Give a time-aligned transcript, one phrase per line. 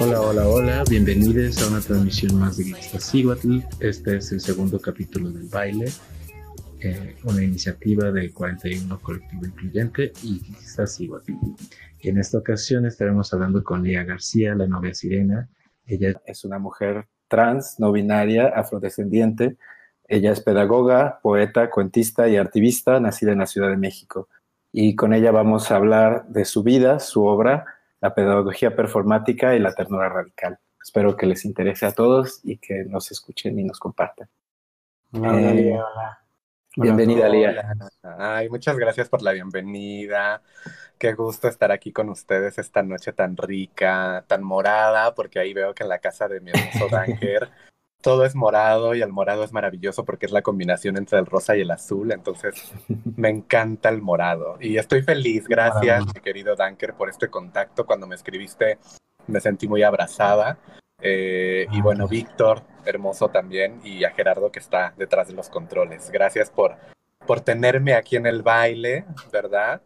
[0.00, 3.60] Hola, hola, hola, bienvenidos a una transmisión más de Guitzazíhuatl.
[3.78, 5.86] Este es el segundo capítulo del baile,
[6.80, 11.32] eh, una iniciativa de 41 Colectivo Incluyente y Guitzazíhuatl.
[12.00, 15.48] En esta ocasión estaremos hablando con Lía García, la novia sirena.
[15.84, 19.56] Ella es una mujer trans, no binaria, afrodescendiente.
[20.08, 24.28] Ella es pedagoga, poeta, cuentista y activista, nacida en la Ciudad de México.
[24.72, 27.75] Y con ella vamos a hablar de su vida, su obra,
[28.06, 30.60] la pedagogía performática y la ternura radical.
[30.80, 34.28] Espero que les interese a todos y que nos escuchen y nos compartan.
[35.12, 36.20] Hola, eh, hola.
[36.76, 37.74] Bienvenida, Lía.
[38.04, 40.40] Ay, muchas gracias por la bienvenida.
[40.98, 45.74] Qué gusto estar aquí con ustedes esta noche tan rica, tan morada, porque ahí veo
[45.74, 47.50] que en la casa de mi hermoso Danger
[48.06, 51.56] todo es morado y el morado es maravilloso porque es la combinación entre el rosa
[51.56, 52.72] y el azul, entonces
[53.16, 54.58] me encanta el morado.
[54.60, 57.84] Y estoy feliz, gracias, mi querido Danker, por este contacto.
[57.84, 58.78] Cuando me escribiste
[59.26, 60.56] me sentí muy abrazada.
[61.00, 66.08] Eh, y bueno, Víctor, hermoso también, y a Gerardo que está detrás de los controles.
[66.12, 66.76] Gracias por,
[67.26, 69.82] por tenerme aquí en el baile, ¿verdad?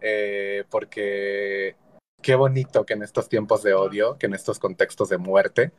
[0.00, 1.74] Eh, porque
[2.22, 5.72] qué bonito que en estos tiempos de odio, que en estos contextos de muerte,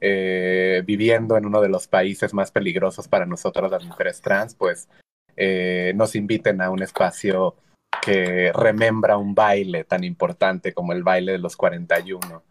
[0.00, 4.88] eh, viviendo en uno de los países más peligrosos para nosotros las mujeres trans, pues
[5.36, 7.56] eh, nos inviten a un espacio
[8.02, 12.42] que remembra un baile tan importante como el baile de los 41,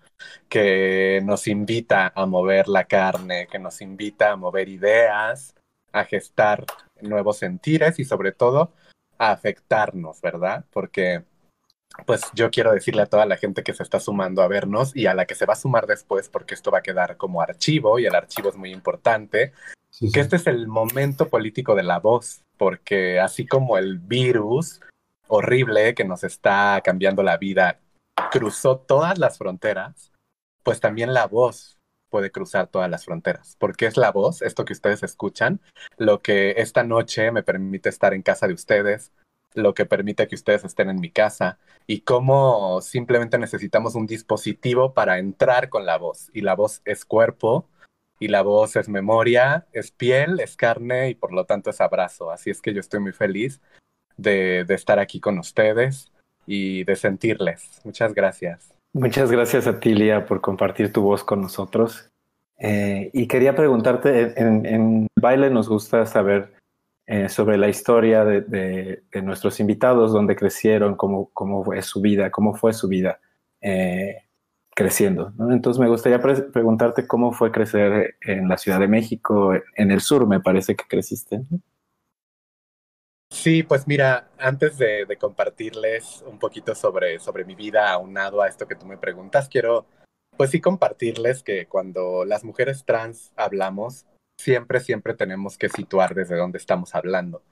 [0.48, 5.56] que nos invita a mover la carne, que nos invita a mover ideas,
[5.92, 6.66] a gestar
[7.02, 8.74] nuevos sentires y sobre todo
[9.18, 10.66] a afectarnos, ¿verdad?
[10.72, 11.24] Porque
[12.06, 15.06] pues yo quiero decirle a toda la gente que se está sumando a vernos y
[15.06, 18.00] a la que se va a sumar después, porque esto va a quedar como archivo
[18.00, 19.54] y el archivo es muy importante,
[20.14, 24.82] que este es el momento político de la voz, porque así como el virus
[25.28, 27.80] horrible que nos está cambiando la vida
[28.32, 30.12] cruzó todas las fronteras,
[30.64, 31.80] pues también la voz
[32.10, 35.62] puede cruzar todas las fronteras, porque es la voz, esto que ustedes escuchan,
[35.98, 39.12] lo que esta noche me permite estar en casa de ustedes,
[39.54, 44.94] lo que permite que ustedes estén en mi casa y cómo simplemente necesitamos un dispositivo
[44.94, 46.30] para entrar con la voz.
[46.34, 47.68] Y la voz es cuerpo,
[48.20, 52.32] y la voz es memoria, es piel, es carne y por lo tanto es abrazo.
[52.32, 53.62] Así es que yo estoy muy feliz
[54.18, 56.12] de, estar aquí con ustedes
[56.46, 57.82] y de sentirles.
[57.86, 58.74] Muchas gracias.
[58.94, 59.96] Muchas gracias a ti,
[60.28, 62.10] por compartir tu voz con nosotros.
[62.58, 66.59] Eh, y quería preguntarte, en, en baile nos gusta saber
[67.12, 71.32] eh, sobre la historia de, nuestros invitados, dónde crecieron, cómo,
[71.66, 73.20] fue su vida, cómo fue su vida
[73.62, 74.28] eh,
[74.76, 75.34] creciendo.
[75.50, 80.28] Entonces me gustaría preguntarte cómo fue crecer en la Ciudad de México, en el sur
[80.28, 81.42] me parece que creciste.
[83.32, 88.68] Sí, pues mira, antes de, compartirles un poquito sobre, sobre mi vida aunado a esto
[88.68, 89.88] que tú me preguntas, quiero
[90.38, 94.06] pues sí compartirles que cuando las mujeres trans hablamos,
[94.40, 97.44] siempre, siempre tenemos que situar desde dónde estamos hablando.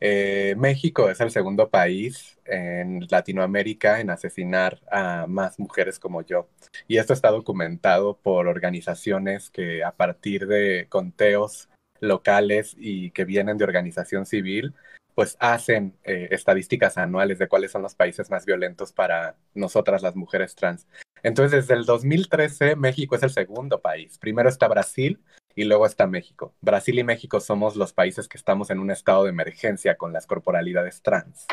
[0.00, 6.48] Eh, México es el segundo país en Latinoamérica en asesinar a más mujeres como yo.
[6.88, 11.68] Y esto está documentado por organizaciones que a partir de conteos
[12.00, 14.74] locales y que vienen de organización civil,
[15.14, 20.16] pues hacen eh, estadísticas anuales de cuáles son los países más violentos para nosotras las
[20.16, 20.86] mujeres trans.
[21.22, 24.18] Entonces, desde el 2013, México es el segundo país.
[24.18, 25.20] Primero está Brasil
[25.54, 26.54] y luego está México.
[26.60, 30.26] Brasil y México somos los países que estamos en un estado de emergencia con las
[30.26, 31.46] corporalidades trans.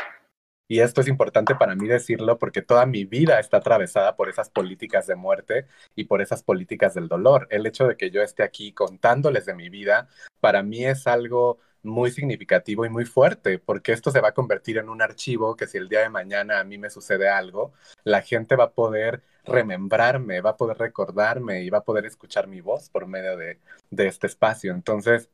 [0.70, 4.50] Y esto es importante para mí decirlo porque toda mi vida está atravesada por esas
[4.50, 5.66] políticas de muerte
[5.96, 7.48] y por esas políticas del dolor.
[7.50, 11.58] El hecho de que yo esté aquí contándoles de mi vida, para mí es algo
[11.82, 15.66] muy significativo y muy fuerte, porque esto se va a convertir en un archivo que
[15.66, 17.72] si el día de mañana a mí me sucede algo,
[18.04, 22.46] la gente va a poder remembrarme, va a poder recordarme y va a poder escuchar
[22.46, 23.58] mi voz por medio de,
[23.90, 24.72] este espacio.
[24.72, 25.30] Entonces,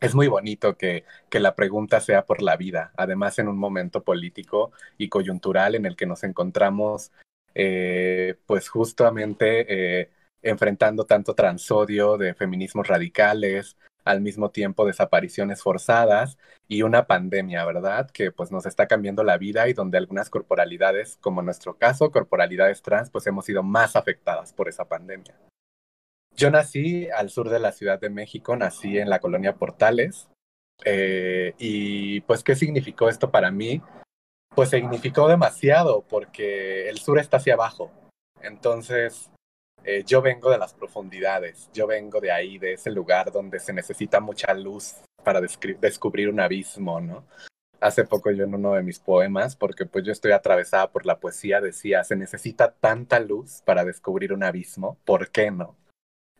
[0.00, 4.02] es muy bonito que, que, la pregunta sea por la vida, además en un momento
[4.04, 7.12] político y coyuntural en el que nos encontramos,
[7.54, 10.10] eh, pues justamente eh,
[10.42, 18.10] enfrentando tanto transodio de feminismos radicales, al mismo tiempo desapariciones forzadas y una pandemia, ¿verdad?
[18.10, 22.10] Que pues nos está cambiando la vida y donde algunas corporalidades, como en nuestro caso,
[22.10, 25.34] corporalidades trans, pues hemos sido más afectadas por esa pandemia.
[26.36, 30.28] Yo nací al sur de la Ciudad de México, nací en la colonia Portales.
[30.84, 33.80] Eh, y pues, ¿qué significó esto para mí?
[34.54, 37.90] Pues significó demasiado porque el sur está hacia abajo.
[38.42, 39.30] Entonces,
[39.84, 43.72] eh, yo vengo de las profundidades, yo vengo de ahí, de ese lugar donde se
[43.72, 47.24] necesita mucha luz para descubrir un abismo, ¿no?
[47.84, 51.20] hace poco yo en uno de mis poemas, porque pues yo estoy atravesada por la
[51.20, 55.76] poesía, decía, se necesita tanta luz para descubrir un abismo, ¿por qué no?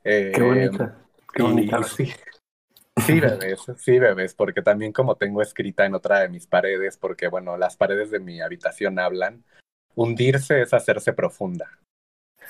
[0.02, 1.80] qué bonita, eh, qué bonita.
[2.96, 6.96] Sí, sí, bebés, sí, bebés, porque también como tengo escrita en otra de mis paredes,
[6.96, 9.44] porque bueno, las paredes de mi habitación hablan,
[9.96, 11.68] hundirse es hacerse profunda.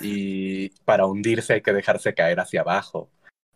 [0.00, 3.10] Y para hundirse hay que dejarse caer hacia abajo.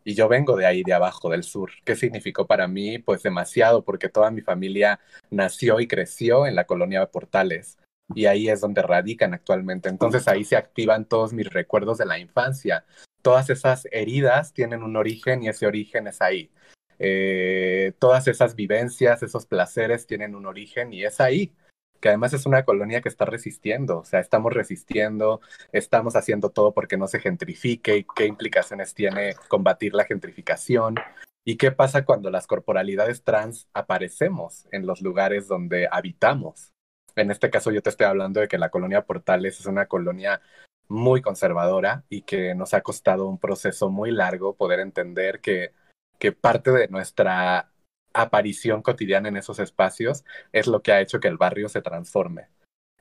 [0.04, 1.70] Y yo vengo de ahí, de abajo, del sur.
[1.84, 2.98] ¿Qué significó para mí?
[2.98, 5.00] Pues demasiado, porque toda mi familia
[5.30, 7.78] nació y creció en la colonia de Portales.
[8.14, 9.88] Y ahí es donde radican actualmente.
[9.88, 12.86] Entonces ahí se activan todos mis recuerdos de la infancia.
[13.20, 16.50] Todas esas heridas tienen un origen y ese origen es ahí.
[16.98, 21.52] Eh, todas esas vivencias, esos placeres tienen un origen y es ahí
[22.00, 25.40] que además es una colonia que está resistiendo, o sea, estamos resistiendo,
[25.72, 30.96] estamos haciendo todo porque no se gentrifique y qué implicaciones tiene combatir la gentrificación
[31.44, 36.72] y qué pasa cuando las corporalidades trans aparecemos en los lugares donde habitamos.
[37.16, 40.40] En este caso yo te estoy hablando de que la colonia Portales es una colonia
[40.88, 45.72] muy conservadora y que nos ha costado un proceso muy largo poder entender que,
[46.18, 47.70] que parte de nuestra
[48.22, 52.48] aparición cotidiana en esos espacios es lo que ha hecho que el barrio se transforme.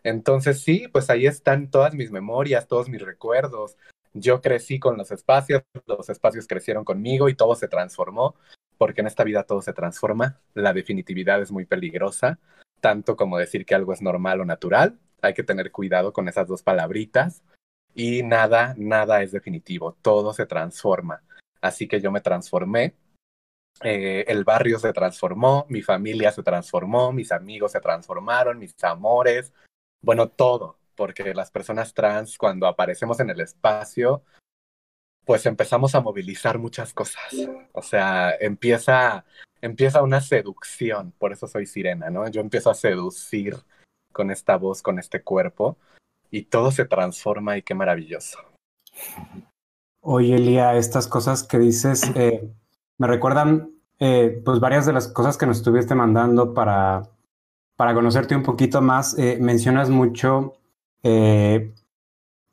[0.03, 3.77] Entonces sí, pues ahí están todas mis memorias, todos mis recuerdos.
[4.13, 8.35] Yo crecí con los espacios, los espacios crecieron conmigo y todo se transformó,
[8.77, 10.39] porque en esta vida todo se transforma.
[10.53, 12.39] La definitividad es muy peligrosa,
[12.79, 14.97] tanto como decir que algo es normal o natural.
[15.21, 17.43] Hay que tener cuidado con esas dos palabritas.
[17.93, 21.23] Y nada, nada es definitivo, todo se transforma.
[21.59, 22.93] Así que yo me transformé
[23.83, 29.53] eh, el barrio se transformó, mi familia se transformó, mis amigos se transformaron, mis amores,
[30.01, 34.23] bueno, todo, porque las personas trans cuando aparecemos en el espacio,
[35.25, 37.33] pues empezamos a movilizar muchas cosas.
[37.73, 39.25] O sea, empieza,
[39.61, 42.27] empieza una seducción, por eso soy sirena, ¿no?
[42.29, 43.57] Yo empiezo a seducir
[44.13, 45.77] con esta voz, con este cuerpo,
[46.31, 48.39] y todo se transforma y qué maravilloso.
[50.01, 52.49] Oye, Elia, estas cosas que dices, eh,
[52.97, 57.09] me recuerdan eh, pues varias de las cosas que nos estuviste mandando para,
[57.75, 59.17] para conocerte un poquito más.
[59.17, 60.53] Eh, mencionas mucho
[61.03, 61.73] eh,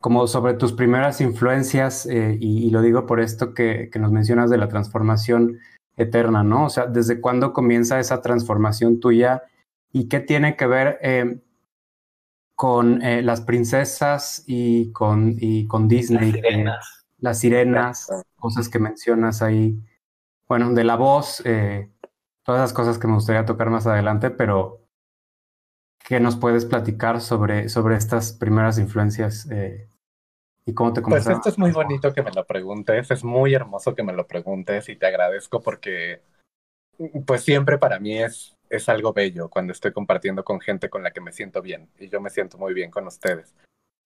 [0.01, 4.59] como sobre tus primeras influencias y, lo digo por esto que, que, nos mencionas de
[4.59, 5.59] la transformación
[5.97, 6.67] eterna, ¿no?
[6.67, 9.45] O sea, ¿desde cuándo comienza esa transformación tuya
[9.93, 11.43] y qué tiene que ver
[12.55, 16.33] con las princesas y con, y con Disney?
[16.33, 17.07] Las sirenas.
[17.19, 19.81] las sirenas, cosas que mencionas ahí
[20.49, 21.91] bueno, de la voz, eh,
[22.45, 24.87] todas esas cosas que me gustaría tocar más adelante, pero
[25.99, 29.89] ¿qué nos puedes platicar sobre, sobre estas primeras influencias eh,
[30.67, 33.95] y cómo te Pues esto es muy bonito que me lo preguntes, es muy hermoso
[33.95, 36.23] que me lo preguntes y te agradezco porque
[37.27, 41.11] pues siempre para mí es, es algo bello cuando estoy compartiendo con gente con la
[41.11, 43.55] que me siento bien y yo me siento muy bien con ustedes.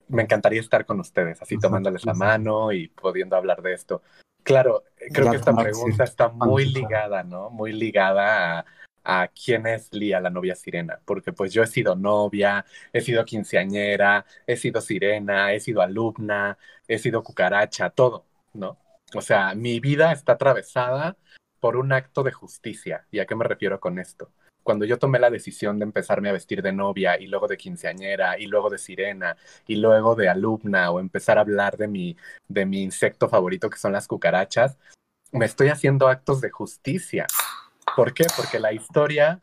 [0.07, 4.01] Me encantaría estar con ustedes, así tomándoles la mano y pudiendo hablar de esto.
[4.43, 7.49] Claro, creo que esta pregunta está muy ligada, ¿no?
[7.49, 8.65] Muy ligada
[9.03, 13.25] a, quién es Lía, la novia sirena, porque pues yo he sido novia, he sido
[13.25, 16.57] quinceañera, he sido sirena, he sido alumna,
[16.87, 18.77] he sido cucaracha, todo, ¿no?
[19.15, 21.17] O sea, mi vida está atravesada
[21.59, 23.05] por un acto de justicia.
[23.11, 24.31] ¿Y a qué me refiero con esto?
[24.69, 28.37] Cuando yo tomé la decisión de empezarme a vestir de novia y luego de quinceañera
[28.37, 29.35] y luego de sirena
[29.65, 32.15] y luego de alumna o empezar a hablar de mi,
[32.47, 34.77] de mi insecto favorito que son las cucarachas,
[35.31, 37.25] me estoy haciendo actos de justicia.
[37.95, 38.27] ¿Por qué?
[38.37, 39.41] Porque la historia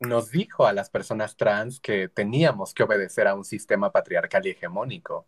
[0.00, 4.50] nos dijo a las personas trans que teníamos que obedecer a un sistema patriarcal y
[4.50, 5.24] hegemónico.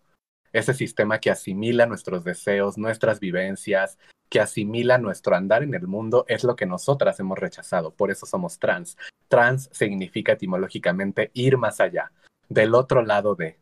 [0.52, 3.97] Ese sistema que asimila nuestros deseos, nuestras vivencias,
[4.35, 8.26] que asimila nuestro andar en el mundo es lo que nosotras hemos rechazado, por eso
[8.26, 8.99] somos trans.
[9.29, 12.11] Trans significa etimológicamente ir más allá,
[12.49, 13.61] del otro lado de,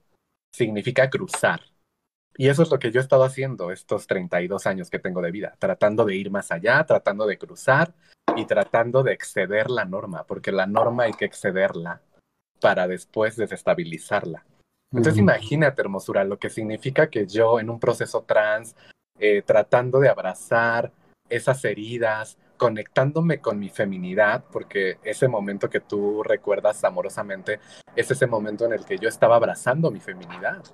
[0.50, 1.61] significa cruzar.
[2.38, 5.31] Y eso es lo que yo he estado haciendo estos 32 años que tengo de
[5.31, 7.93] vida, tratando de ir más allá, tratando de cruzar
[8.35, 12.00] y tratando de exceder la norma, porque la norma hay que excederla
[12.62, 14.47] para después desestabilizarla.
[14.91, 18.75] Entonces imagínate, hermosura, lo que significa que yo en un proceso trans
[19.25, 20.91] eh, tratando de abrazar
[21.29, 27.61] esas heridas, conectándome con mi feminidad, porque ese momento que tú recuerdas amorosamente
[27.95, 30.64] es ese momento en el que yo estaba abrazando mi feminidad.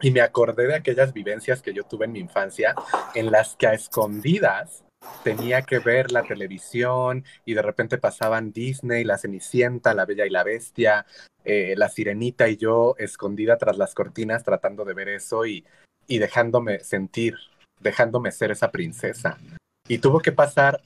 [0.00, 2.76] Y me acordé de aquellas vivencias que yo tuve en mi infancia,
[3.12, 4.84] en las que a escondidas
[5.24, 10.30] tenía que ver la televisión y de repente pasaban Disney, La Cenicienta, La Bella y
[10.30, 11.06] la Bestia,
[11.44, 15.64] eh, La Sirenita y yo escondida tras las cortinas tratando de ver eso y,
[16.06, 17.34] y dejándome sentir
[17.84, 19.38] dejándome ser esa princesa.
[19.86, 20.82] Y tuvo que pasar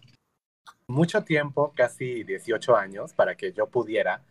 [0.89, 4.23] mucho tiempo, casi 18 años, para que yo pudiera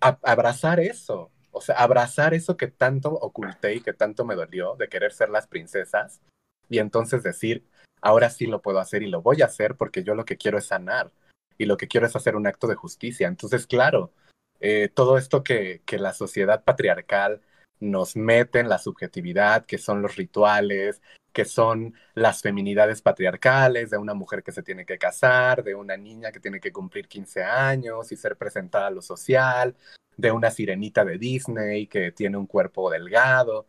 [0.00, 1.30] abrazar eso.
[1.50, 5.28] O sea, abrazar eso que tanto oculté y que tanto me dolió de querer ser
[5.28, 6.20] las princesas.
[6.68, 7.66] Y entonces decir,
[8.00, 10.58] ahora sí lo puedo hacer y lo voy a hacer porque yo lo que quiero
[10.58, 11.10] es sanar
[11.58, 13.26] y lo que quiero es hacer un acto de justicia.
[13.26, 14.12] Entonces, claro,
[14.60, 17.40] eh, todo esto que, que la sociedad patriarcal
[17.80, 21.02] nos mete en la subjetividad, que son los rituales,
[21.34, 25.96] que son las feminidades patriarcales de una mujer que se tiene que casar, de una
[25.96, 29.76] niña que tiene que cumplir 15 años y ser presentada a lo social,
[30.16, 33.66] de una sirenita de Disney que tiene un cuerpo delgado,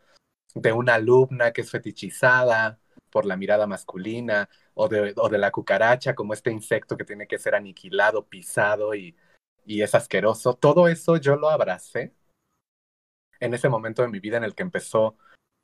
[0.53, 2.79] de una alumna que es fetichizada
[3.09, 7.55] por la mirada masculina, o de, la cucaracha como este insecto que tiene que ser
[7.55, 9.15] aniquilado, pisado y,
[9.65, 10.53] y es asqueroso.
[10.55, 12.13] Todo eso yo lo abracé
[13.39, 15.17] en ese momento de mi vida en el que empezó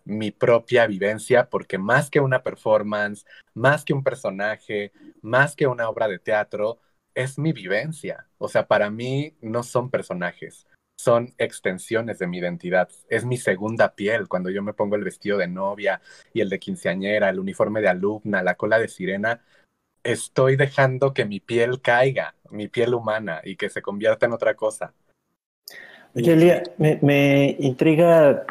[0.05, 4.91] mi propia vivencia, porque más que una performance, más que un personaje,
[5.21, 6.79] más que una obra de teatro,
[7.13, 8.27] es mi vivencia.
[8.37, 10.67] O sea, para mí no son personajes,
[10.97, 12.89] son extensiones de mi identidad.
[13.09, 16.01] Es mi segunda piel cuando yo me pongo el vestido de novia
[16.33, 19.41] y el de quinceañera, el uniforme de alumna, la cola de sirena.
[20.03, 24.55] Estoy dejando que mi piel caiga, mi piel humana, y que se convierta en otra
[24.55, 24.93] cosa.
[26.15, 28.45] Oye, me, me intriga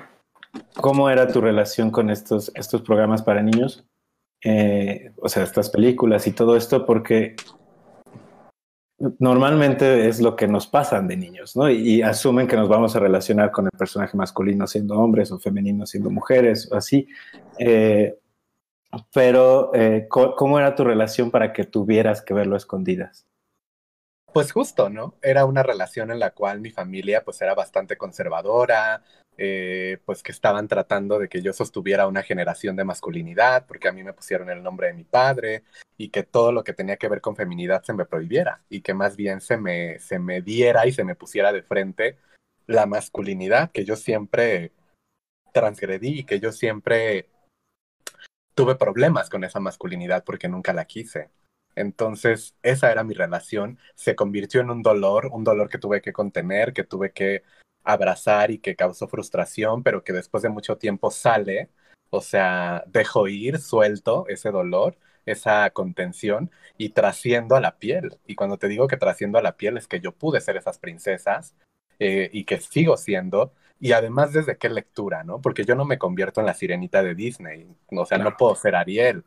[0.75, 3.85] ¿Cómo era tu relación con estos, estos programas para niños?
[4.43, 7.37] Eh, o sea, estas películas y todo esto, porque
[9.19, 11.71] normalmente es lo que nos pasan de niños, ¿no?
[11.71, 15.87] Y, asumen que nos vamos a relacionar con el personaje masculino siendo hombres o femenino
[15.87, 17.07] siendo mujeres o así.
[17.59, 18.19] Eh,
[19.13, 23.27] pero, eh, ¿cómo era tu relación para que tuvieras que verlo escondidas?
[24.33, 25.15] Pues justo, ¿no?
[25.23, 29.03] Era una relación en la cual mi familia pues era bastante conservadora,
[29.37, 33.93] eh, pues que estaban tratando de que yo sostuviera una generación de masculinidad, porque a
[33.93, 35.65] mí me pusieron el nombre de mi padre,
[35.97, 38.95] y que todo lo que tenía que ver con feminidad se me prohibiera, y que
[38.95, 42.19] más bien se me, se me diera y se me pusiera de frente
[42.67, 44.73] la masculinidad que yo siempre
[45.53, 47.29] transgredí y que yo siempre
[48.55, 51.31] tuve problemas con esa masculinidad porque nunca la quise.
[51.81, 53.79] Entonces, esa era mi relación.
[53.95, 57.43] Se convirtió en un dolor, un dolor que tuve que contener, que tuve que
[57.85, 61.71] abrazar y que causó frustración, pero que después de mucho tiempo sale,
[62.11, 68.19] o sea, dejo ir, suelto ese dolor, esa contención y trasciendo a la piel.
[68.27, 70.79] Y cuando te digo que trasciendo a la piel es que yo pude ser esas
[70.79, 71.55] princesas
[71.99, 73.53] eh, y que sigo siendo.
[73.79, 75.41] Y además desde qué lectura, ¿no?
[75.41, 78.75] Porque yo no me convierto en la sirenita de Disney, o sea, no puedo ser
[78.77, 79.25] Ariel,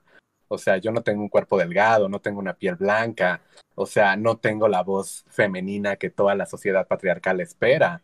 [0.54, 3.42] o sea, yo no tengo un cuerpo delgado, no tengo una piel blanca,
[3.76, 8.02] o sea, no tengo la voz femenina que toda la sociedad patriarcal espera.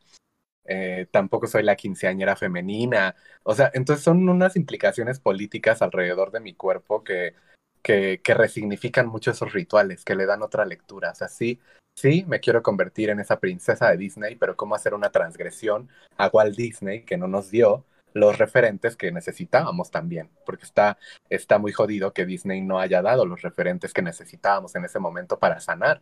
[0.66, 3.16] Eh, tampoco soy la quinceañera femenina.
[3.44, 7.36] O sea, entonces son unas implicaciones políticas alrededor de mi cuerpo que,
[7.82, 11.12] que, que resignifican mucho esos rituales, que le dan otra lectura.
[11.12, 11.60] O sea, sí,
[11.96, 16.28] sí, me quiero convertir en esa princesa de Disney, pero cómo hacer una transgresión a
[16.28, 20.98] Walt Disney que no nos dio los referentes que necesitábamos también, porque está,
[21.30, 25.40] está muy jodido que Disney no haya dado los referentes que necesitábamos en ese momento
[25.40, 26.02] para sanar,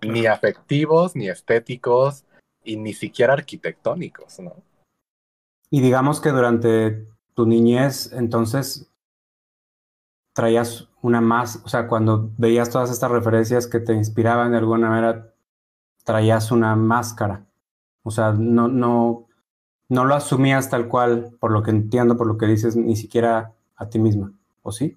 [0.00, 2.24] ni afectivos, ni estéticos,
[2.64, 4.56] y ni siquiera arquitectónicos, ¿no?
[5.70, 8.90] Y digamos que durante tu niñez, entonces,
[10.32, 14.88] traías una más, o sea, cuando veías todas estas referencias que te inspiraban de alguna
[14.88, 15.34] manera,
[16.04, 17.46] traías una máscara.
[18.02, 19.28] O sea, no, no,
[19.92, 23.52] no lo asumías tal cual, por lo que entiendo, por lo que dices, ni siquiera
[23.76, 24.32] a ti misma,
[24.62, 24.96] ¿o sí?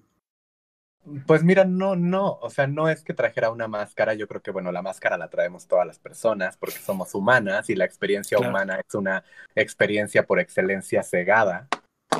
[1.26, 4.50] Pues mira, no, no, o sea, no es que trajera una máscara, yo creo que,
[4.50, 8.80] bueno, la máscara la traemos todas las personas porque somos humanas y la experiencia humana
[8.80, 9.22] es una
[9.54, 11.68] experiencia por excelencia cegada.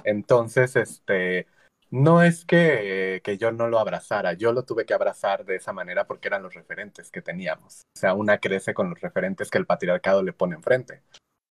[0.04, 1.46] Entonces, este,
[1.90, 5.72] no es que, que yo no lo abrazara, yo lo tuve que abrazar de esa
[5.72, 7.80] manera porque eran los referentes que teníamos.
[7.96, 11.00] O sea, una crece con los referentes que el patriarcado le pone enfrente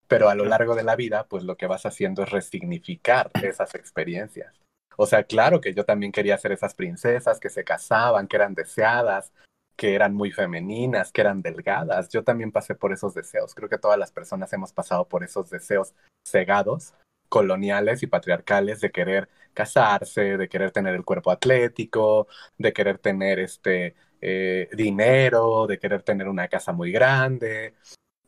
[0.08, 3.76] pero a lo largo de la vida, pues lo que vas haciendo es resignificar esas
[3.76, 4.54] experiencias.
[4.98, 8.54] O sea, claro que yo también quería ser esas princesas que se casaban, que eran
[8.54, 9.34] deseadas,
[9.76, 12.10] que eran muy femeninas, que eran delgadas.
[12.10, 13.54] Yo también pasé por esos deseos.
[13.54, 15.94] Creo que todas las personas hemos pasado por esos deseos
[16.26, 16.94] cegados,
[17.28, 23.40] coloniales y patriarcales de querer casarse, de querer tener el cuerpo atlético, de querer tener
[23.40, 27.76] este eh, dinero, de querer tener una casa muy grande,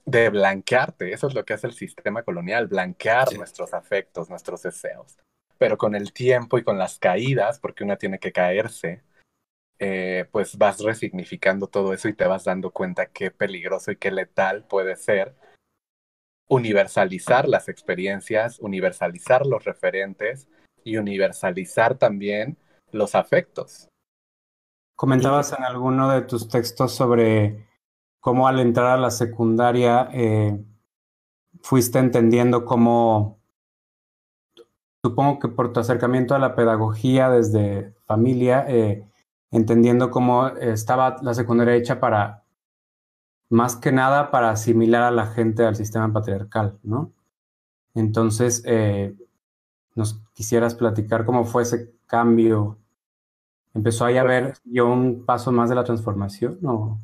[0.08, 1.12] de blanquearte.
[1.12, 5.18] Eso es lo que hace el sistema colonial, blanquear nuestros afectos, nuestros deseos.
[5.58, 9.04] Pero con el tiempo y con las caídas, porque una tiene que caerse,
[9.80, 14.10] eh, pues vas resignificando todo eso y te vas dando cuenta qué peligroso y qué
[14.12, 15.36] letal puede ser
[16.48, 20.48] universalizar las experiencias, universalizar los referentes
[20.86, 22.58] y universalizar también
[22.92, 23.90] los afectos.
[24.96, 27.67] comentabas en alguno de tus textos sobre
[28.20, 30.64] cómo al entrar a la secundaria eh,
[31.62, 33.40] fuiste entendiendo cómo,
[35.04, 39.06] supongo que por tu acercamiento a la pedagogía desde familia, eh,
[39.52, 42.44] entendiendo cómo estaba la secundaria hecha para,
[43.50, 47.12] más que nada, para asimilar a la gente al sistema patriarcal, ¿no?
[47.96, 49.16] Entonces, eh,
[49.96, 52.78] nos quisieras platicar cómo fue ese cambio.
[53.74, 57.00] ¿Empezó ahí a ver yo un paso más de la transformación o...?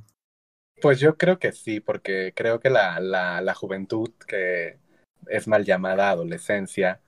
[0.82, 4.78] Pues yo creo que sí, porque creo que la, la, la juventud, que
[5.28, 7.02] es mal llamada adolescencia,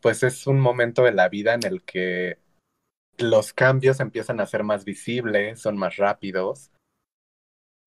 [0.00, 2.38] pues es un momento de la vida en el que
[3.18, 6.70] los cambios empiezan a ser más visibles, son más rápidos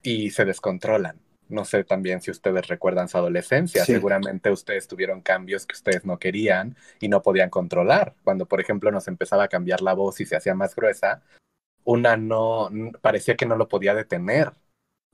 [0.04, 1.20] y se descontrolan.
[1.50, 3.86] No sé también si ustedes recuerdan su adolescencia.
[3.86, 8.16] Seguramente ustedes tuvieron cambios que ustedes no querían y no podían controlar.
[8.24, 11.22] Cuando, por ejemplo, nos empezaba a cambiar la voz y se hacía más gruesa,
[11.84, 12.70] una no
[13.02, 14.54] parecía que no lo podía detener.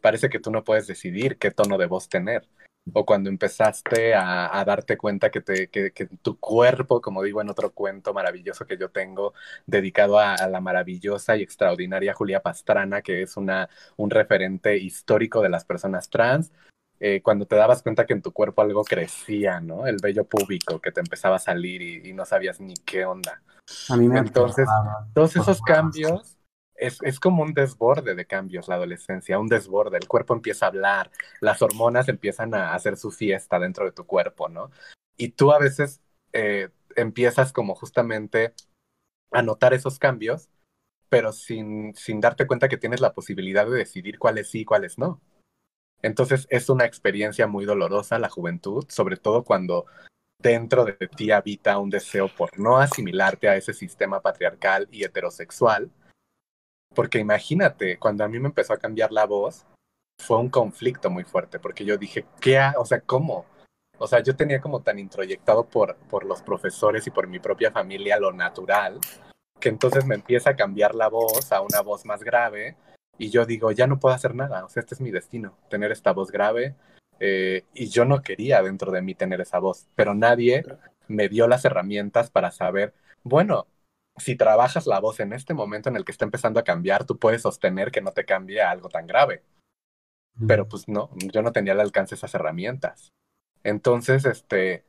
[0.01, 2.47] Parece que tú no puedes decidir qué tono de voz tener
[2.93, 5.91] o cuando empezaste a, darte cuenta que, te, que,
[6.21, 9.33] tu cuerpo, como digo en otro cuento maravilloso que yo tengo,
[9.65, 15.49] dedicado a, la maravillosa y extraordinaria Julia Pastrana, que es una, un referente histórico de
[15.49, 16.51] las personas trans,
[16.99, 19.87] eh, cuando te dabas cuenta que en tu cuerpo algo crecía, ¿no?
[19.87, 23.41] El vello púbico que te empezaba a salir y, no sabías ni qué onda.
[23.89, 24.67] A mí me Entonces,
[25.13, 26.38] todos esos cambios
[26.79, 29.97] es, es, como un desborde de cambios la adolescencia, un desborde.
[29.97, 34.05] El cuerpo empieza a hablar, las hormonas empiezan a hacer su fiesta dentro de tu
[34.05, 34.71] cuerpo, ¿no?
[35.17, 36.01] Y tú a veces
[36.33, 38.53] eh, empiezas como justamente
[39.31, 40.49] a notar esos cambios,
[41.09, 44.97] pero sin, sin darte cuenta que tienes la posibilidad de decidir cuáles sí y cuáles
[44.97, 45.21] no.
[46.01, 49.85] Entonces es una experiencia muy dolorosa la juventud, sobre todo cuando
[50.39, 55.91] dentro de ti habita un deseo por no asimilarte a ese sistema patriarcal y heterosexual,
[56.93, 59.65] porque imagínate, cuando a mí me empezó a cambiar la voz,
[60.19, 62.59] fue un conflicto muy fuerte, porque yo dije, ¿qué?
[62.77, 63.45] O sea, ¿cómo?
[63.97, 67.71] O sea, yo tenía como tan introyectado por, por los profesores y por mi propia
[67.71, 68.99] familia lo natural,
[69.59, 72.77] que entonces me empieza a cambiar la voz a una voz más grave
[73.17, 75.91] y yo digo, ya no puedo hacer nada, o sea, este es mi destino, tener
[75.91, 76.75] esta voz grave.
[77.19, 80.63] Eh, y yo no quería dentro de mí tener esa voz, pero nadie
[81.09, 83.67] me dio las herramientas para saber, bueno,
[84.19, 87.17] si trabajas la voz en este momento en el que está empezando a cambiar, tú
[87.17, 89.43] puedes sostener que no te cambie algo tan grave.
[90.47, 93.09] Pero pues no, yo no tenía al alcance esas herramientas.
[93.63, 94.85] Entonces, este,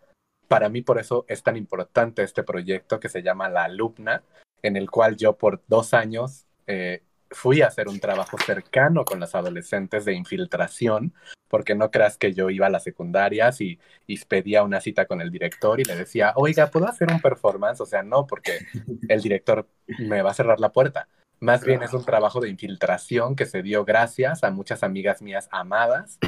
[0.48, 4.22] para mí por eso es tan importante este proyecto que se llama La Alumna,
[4.62, 9.20] en el cual yo por dos años eh, fui a hacer un trabajo cercano con
[9.20, 11.14] los adolescentes de infiltración,
[11.48, 15.20] porque no creas que yo iba a las secundarias y, y, pedía una cita con
[15.20, 17.80] el director y le decía, oiga, ¿puedo hacer un performance?
[17.80, 18.58] O sea, no, porque
[19.08, 21.08] el director me va a cerrar la puerta.
[21.40, 25.48] Más bien es un trabajo de infiltración que se dio gracias a muchas amigas mías
[25.50, 26.18] amadas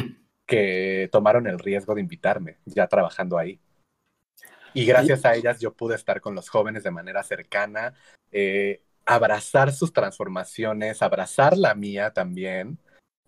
[0.47, 3.61] que tomaron el riesgo de invitarme, ya trabajando ahí.
[4.75, 7.93] Y gracias a ellas yo pude estar con los jóvenes de manera cercana.
[8.31, 12.79] Eh, abrazar sus transformaciones, abrazar la mía también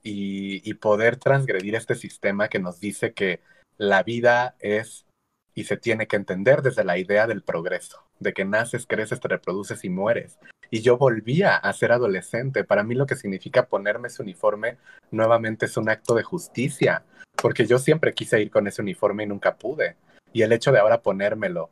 [0.03, 3.41] y, poder transgredir este sistema que nos dice que
[3.79, 5.07] la vida es
[5.55, 9.29] y se tiene que entender desde la idea del progreso, de que naces, creces, te
[9.29, 10.39] reproduces y mueres.
[10.71, 12.65] Y yo volvía a ser adolescente.
[12.65, 14.79] Para mí lo que significa ponerme ese uniforme
[15.11, 17.05] nuevamente es un acto de justicia,
[17.37, 19.97] porque yo siempre quise ir con ese uniforme y nunca pude.
[20.33, 21.71] Y el hecho de ahora ponérmelo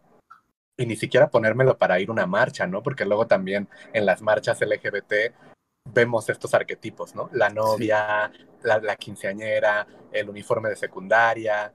[0.77, 2.83] y ni siquiera ponérmelo para ir a una marcha, ¿no?
[2.83, 5.35] Porque luego también en las marchas LGBT
[5.93, 7.29] vemos estos arquetipos, ¿no?
[7.33, 8.31] La novia,
[8.63, 11.75] la, quinceañera, el uniforme de secundaria,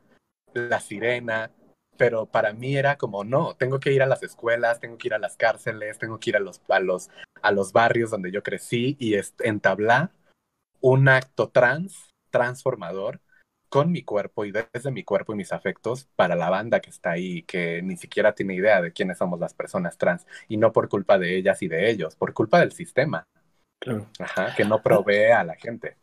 [0.54, 1.52] la sirena,
[1.98, 5.14] pero para mí era como, no, tengo que ir a las escuelas, tengo que ir
[5.14, 7.10] a las cárceles, tengo que ir a los, a los,
[7.42, 10.12] a los barrios donde yo crecí y entablar
[10.80, 13.22] un acto trans, transformador,
[13.70, 17.12] con mi cuerpo y desde mi cuerpo y mis afectos para la banda que está
[17.12, 20.90] ahí, que ni siquiera tiene idea de quiénes somos las personas trans, y no por
[20.90, 23.28] culpa de ellas y de ellos, por culpa del sistema,
[24.20, 25.98] Ajá, que no provee a la gente.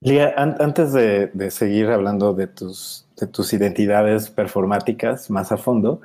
[0.00, 6.00] Lía, antes de, seguir hablando de tus, de tus identidades performáticas más a fondo,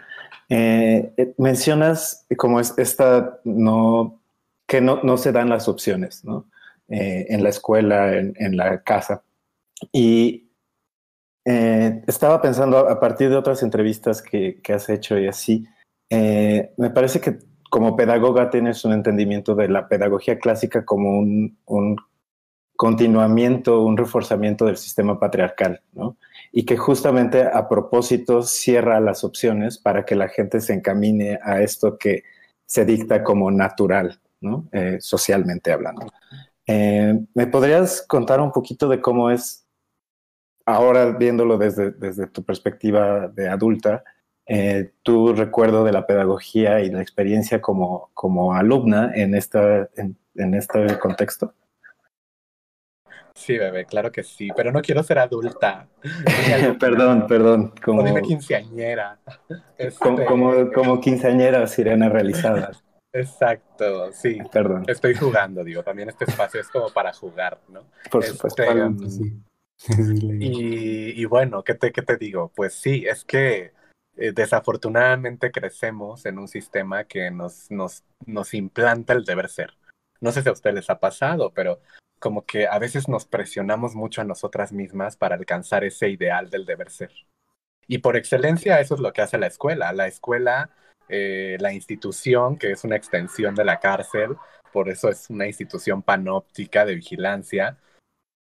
[0.49, 4.21] eh, eh, mencionas como es esta no
[4.67, 6.45] que no, no se dan las opciones, ¿no?
[6.87, 9.21] Eh, en la escuela, en, en la casa.
[9.91, 10.50] Y
[11.45, 15.65] eh, estaba pensando a partir de otras entrevistas que, has hecho y así,
[16.09, 17.39] eh, me parece que
[17.71, 21.95] como pedagoga tienes un entendimiento de la pedagogía clásica como un,
[22.75, 26.17] continuamiento, un reforzamiento del sistema patriarcal, ¿no?
[26.51, 31.61] Y que justamente a propósito cierra las opciones para que la gente se encamine a
[31.61, 32.23] esto que
[32.65, 34.67] se dicta como natural, ¿no?
[34.71, 36.07] Eh, socialmente hablando.
[36.65, 39.65] Eh, ¿Me podrías contar un poquito de cómo es,
[40.73, 44.03] ahora viéndolo desde, desde tu perspectiva de adulta,
[44.47, 50.17] eh, tu recuerdo de la pedagogía y la experiencia como, como alumna en, esta, en,
[50.35, 51.53] en este contexto?
[53.33, 55.87] Sí, bebé, claro que sí, pero no quiero ser adulta.
[56.79, 57.73] perdón, perdón.
[57.83, 59.19] Como dime quinceañera.
[59.77, 59.99] Este...
[59.99, 62.71] Como, como, como, quinceañera sirena realizada.
[63.13, 64.39] Exacto, sí.
[64.51, 64.83] Perdón.
[64.87, 67.83] Estoy jugando, digo, también este espacio es como para jugar, ¿no?
[68.09, 68.63] Por supuesto.
[68.63, 69.33] Este, um, sí.
[69.97, 72.51] y, bueno, ¿qué te, ¿qué te digo?
[72.55, 73.73] Pues sí, es que
[74.17, 79.77] eh, desafortunadamente crecemos en un sistema que nos, nos, nos implanta el deber ser.
[80.19, 81.79] No sé si a ustedes les ha pasado, pero
[82.19, 86.65] como que a veces nos presionamos mucho a nosotras mismas para alcanzar ese ideal del
[86.65, 87.11] deber ser.
[87.87, 89.91] Y por excelencia eso es lo que hace la escuela.
[89.93, 90.69] La escuela
[91.13, 94.37] eh, la institución, que es una extensión de la cárcel,
[94.71, 97.77] por eso es una institución panóptica de vigilancia,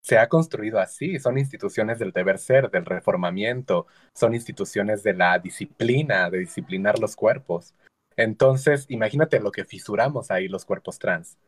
[0.03, 5.39] se ha construido así, son instituciones del deber ser, del reformamiento, son instituciones de la
[5.39, 7.75] disciplina, de disciplinar los cuerpos.
[8.17, 11.39] Entonces, imagínate lo que fisuramos ahí los cuerpos trans,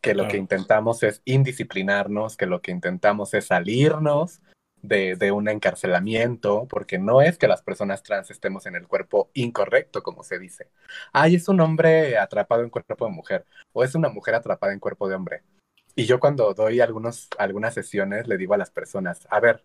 [0.00, 4.40] que lo que intentamos es indisciplinarnos, que lo que intentamos es salirnos
[4.82, 9.30] de, de, un encarcelamiento, porque no es que las personas trans estemos en el cuerpo
[9.34, 10.70] incorrecto, como se dice.
[11.12, 14.80] Ay, es un hombre atrapado en cuerpo de mujer, o es una mujer atrapada en
[14.80, 15.42] cuerpo de hombre.
[15.98, 17.28] Y yo cuando doy algunas
[17.74, 19.64] sesiones le digo a las personas, a ver,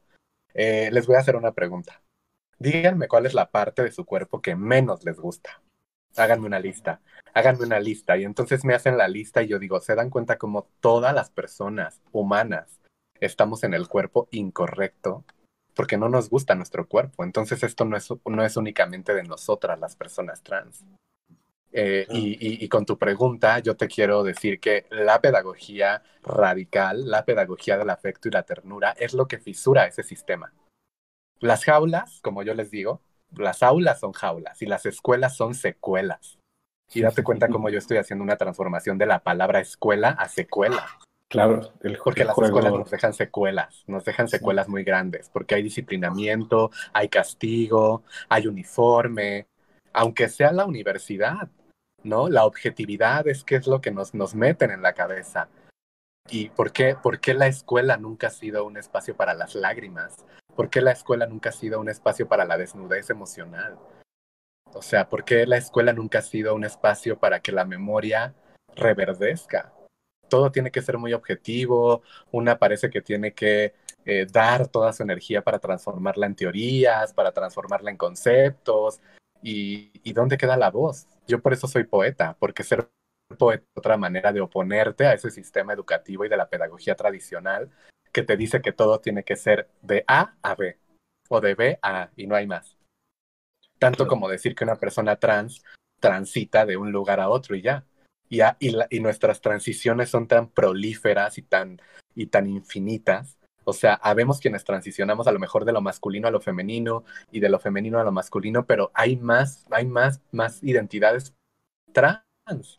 [0.56, 2.02] eh, les voy a hacer una pregunta.
[2.58, 5.62] Díganme cuál es la parte de su cuerpo que menos les gusta.
[6.16, 7.02] Háganme una lista,
[7.36, 8.18] háganme una lista.
[8.18, 11.30] Y entonces me hacen la lista y yo digo, se dan cuenta como todas las
[11.30, 12.80] personas humanas
[13.20, 15.26] estamos en el cuerpo incorrecto
[15.76, 17.24] porque no nos gusta nuestro cuerpo.
[17.24, 20.84] Entonces esto no es, no es únicamente de nosotras las personas trans.
[21.76, 27.10] Eh, y, y, y, con tu pregunta, yo te quiero decir que la pedagogía radical,
[27.10, 30.54] la pedagogía del afecto y la ternura, es lo que fisura ese sistema.
[31.40, 33.02] Las jaulas, como yo les digo,
[33.36, 36.38] las aulas son jaulas y las escuelas son secuelas.
[36.94, 40.88] Y date cuenta cómo yo estoy haciendo una transformación de la palabra escuela a secuela.
[41.28, 42.60] Claro, el, porque el las juego...
[42.60, 44.72] escuelas nos dejan secuelas, nos dejan secuelas sí.
[44.72, 49.48] muy grandes, porque hay disciplinamiento, hay castigo, hay uniforme,
[49.94, 51.50] aunque sea la universidad,
[52.04, 52.30] ¿no?
[52.30, 55.50] La objetividad es que es lo que nos, nos meten en la cabeza.
[56.30, 60.26] ¿Y por qué, por qué la escuela nunca ha sido un espacio para las lágrimas?
[60.56, 63.78] ¿Por qué la escuela nunca ha sido un espacio para la desnudez emocional?
[64.74, 68.34] O sea, ¿por qué la escuela nunca ha sido un espacio para que la memoria
[68.76, 69.74] reverdezca?
[70.34, 75.04] todo tiene que ser muy objetivo, una parece que tiene que eh, dar toda su
[75.04, 79.00] energía para transformarla en teorías, para transformarla en conceptos,
[79.44, 81.06] y, y, dónde queda la voz.
[81.28, 82.90] Yo por eso soy poeta, porque ser
[83.38, 87.70] poeta es otra manera de oponerte a ese sistema educativo y de la pedagogía tradicional
[88.12, 90.78] que te dice que todo tiene que ser de A a B,
[91.30, 92.78] o de B a A, y no hay más.
[93.80, 95.64] Tanto como decir que una persona trans
[96.00, 97.86] transita de un lugar a otro y ya
[98.30, 101.80] y, a, y, la, y, nuestras transiciones son tan prolíferas y tan,
[102.16, 103.38] y tan infinitas.
[103.66, 107.40] O sea, habemos quienes transicionamos a lo mejor de lo masculino a lo femenino y
[107.40, 111.34] de lo femenino a lo masculino, pero hay más, hay más, más identidades
[111.92, 112.24] trans,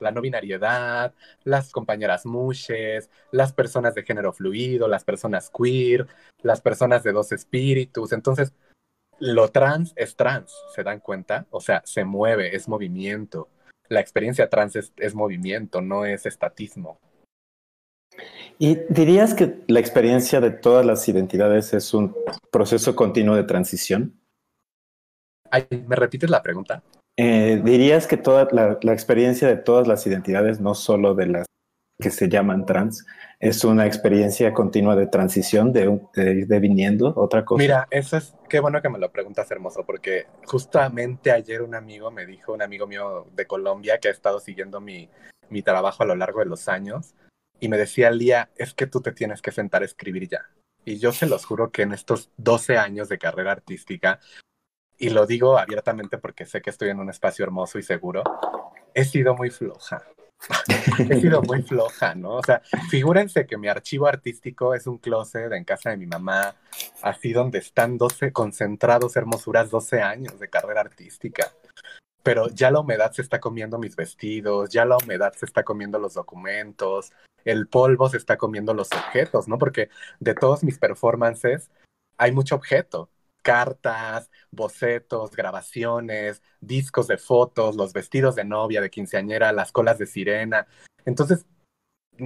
[0.01, 6.07] la no binariedad, las compañeras mushes, las personas de género fluido, las personas queer,
[6.43, 8.13] las personas de dos espíritus.
[8.13, 8.53] Entonces,
[9.19, 11.47] lo trans es trans, ¿se dan cuenta?
[11.51, 13.49] O sea, se mueve, es movimiento
[13.89, 16.99] la experiencia trans es, es, movimiento, no es estatismo.
[18.59, 22.17] ¿Y dirías que la experiencia de todas las identidades es un
[22.51, 24.21] proceso continuo de transición?
[25.51, 26.83] Ay, ¿Me repites la pregunta?
[27.17, 31.47] Eh, ¿Dirías que toda la, la, experiencia de todas las identidades, no solo de las
[32.01, 33.07] que se llaman trans,
[33.39, 37.63] es una experiencia continua de transición, de, de, de viniendo, otra cosa?
[37.63, 42.11] Mira, eso es, qué bueno que me lo preguntas, hermoso, porque justamente ayer un amigo
[42.11, 45.09] me dijo, un amigo mío de Colombia que ha estado siguiendo mi,
[45.51, 47.15] mi trabajo a lo largo de los años,
[47.61, 50.51] y me decía, Lía, es que tú te tienes que sentar a escribir ya.
[50.85, 54.21] Y yo se los juro que en estos 12 años de carrera artística,
[54.99, 58.23] y lo digo abiertamente porque sé que estoy en un espacio hermoso y seguro,
[58.93, 60.03] he sido muy floja.
[60.99, 62.35] he sido muy floja, ¿no?
[62.35, 66.55] O sea, figúrense que mi archivo artístico es un closet en casa de mi mamá,
[67.03, 71.53] así donde están 12 concentrados hermosuras 12 años de carrera artística.
[72.25, 76.01] Pero ya la humedad se está comiendo mis vestidos, ya la humedad se está comiendo
[76.01, 77.13] los documentos,
[77.45, 79.59] el polvo se está comiendo los objetos, ¿no?
[79.59, 81.71] Porque de todos mis performances
[82.17, 83.11] hay mucho objeto,
[83.43, 90.07] cartas, bocetos, grabaciones, discos de fotos, los vestidos de novia, de quinceañera, las colas de
[90.07, 90.67] sirena.
[91.05, 91.47] Entonces,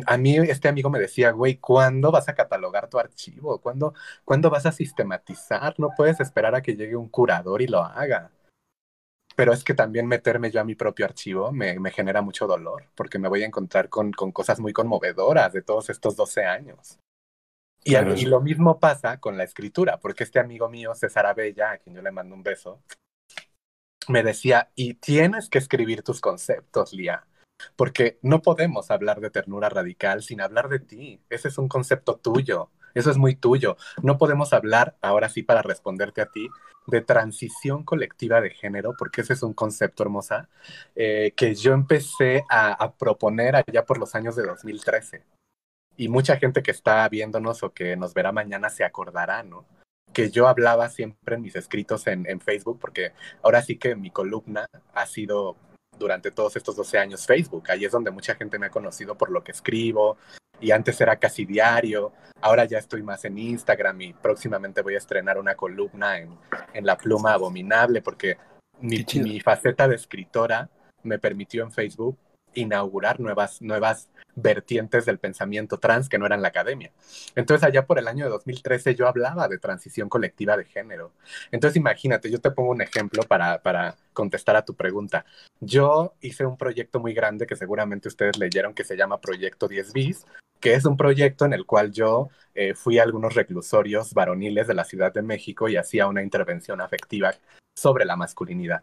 [0.06, 3.60] a mí este amigo me decía, güey, ¿cuándo vas a catalogar tu archivo?
[3.60, 5.74] ¿Cuándo, ¿Cuándo vas a sistematizar?
[5.78, 8.30] No puedes esperar a que llegue un curador y lo haga.
[9.38, 12.86] Pero es que también meterme yo a mi propio archivo me, me genera mucho dolor,
[12.96, 16.98] porque me voy a encontrar con, con, cosas muy conmovedoras de todos estos 12 años.
[17.84, 18.16] Y, claro.
[18.16, 21.94] y lo mismo pasa con la escritura, porque este amigo mío, César Abella, a quien
[21.94, 22.82] yo le mando un beso,
[24.08, 27.24] me decía, y tienes que escribir tus conceptos, Lía
[27.76, 31.20] porque no podemos hablar de ternura radical sin hablar de ti.
[31.28, 32.70] Ese es un concepto tuyo.
[32.98, 33.76] Eso es muy tuyo.
[34.02, 36.48] No podemos hablar, ahora sí, para responderte a ti,
[36.88, 40.48] de transición colectiva de género, porque ese es un concepto hermosa
[40.96, 45.22] eh, que yo empecé a, proponer allá por los años de 2013.
[45.96, 49.64] Y mucha gente que está viéndonos o que nos verá mañana se acordará, ¿no?
[50.12, 53.12] Que yo hablaba siempre en mis escritos en, en Facebook, porque
[53.44, 55.56] ahora sí que mi columna ha sido
[55.98, 57.70] durante todos estos 12 años Facebook.
[57.70, 60.16] Ahí es donde mucha gente me ha conocido por lo que escribo.
[60.60, 62.12] Y antes era casi diario.
[62.40, 66.36] Ahora ya estoy más en Instagram y próximamente voy a estrenar una columna en,
[66.72, 68.38] en La Pluma Abominable porque
[68.80, 70.68] mi, mi faceta de escritora
[71.02, 72.18] me permitió en Facebook
[72.58, 76.92] inaugurar nuevas, nuevas vertientes del pensamiento trans que no eran la academia.
[77.34, 81.12] Entonces, allá por el año de 2013 yo hablaba de transición colectiva de género.
[81.50, 85.24] Entonces, imagínate, yo te pongo un ejemplo para, para contestar a tu pregunta.
[85.60, 89.92] Yo hice un proyecto muy grande que seguramente ustedes leyeron que se llama Proyecto 10
[89.92, 90.26] bis,
[90.60, 94.74] que es un proyecto en el cual yo eh, fui a algunos reclusorios varoniles de
[94.74, 97.34] la Ciudad de México y hacía una intervención afectiva
[97.76, 98.82] sobre la masculinidad.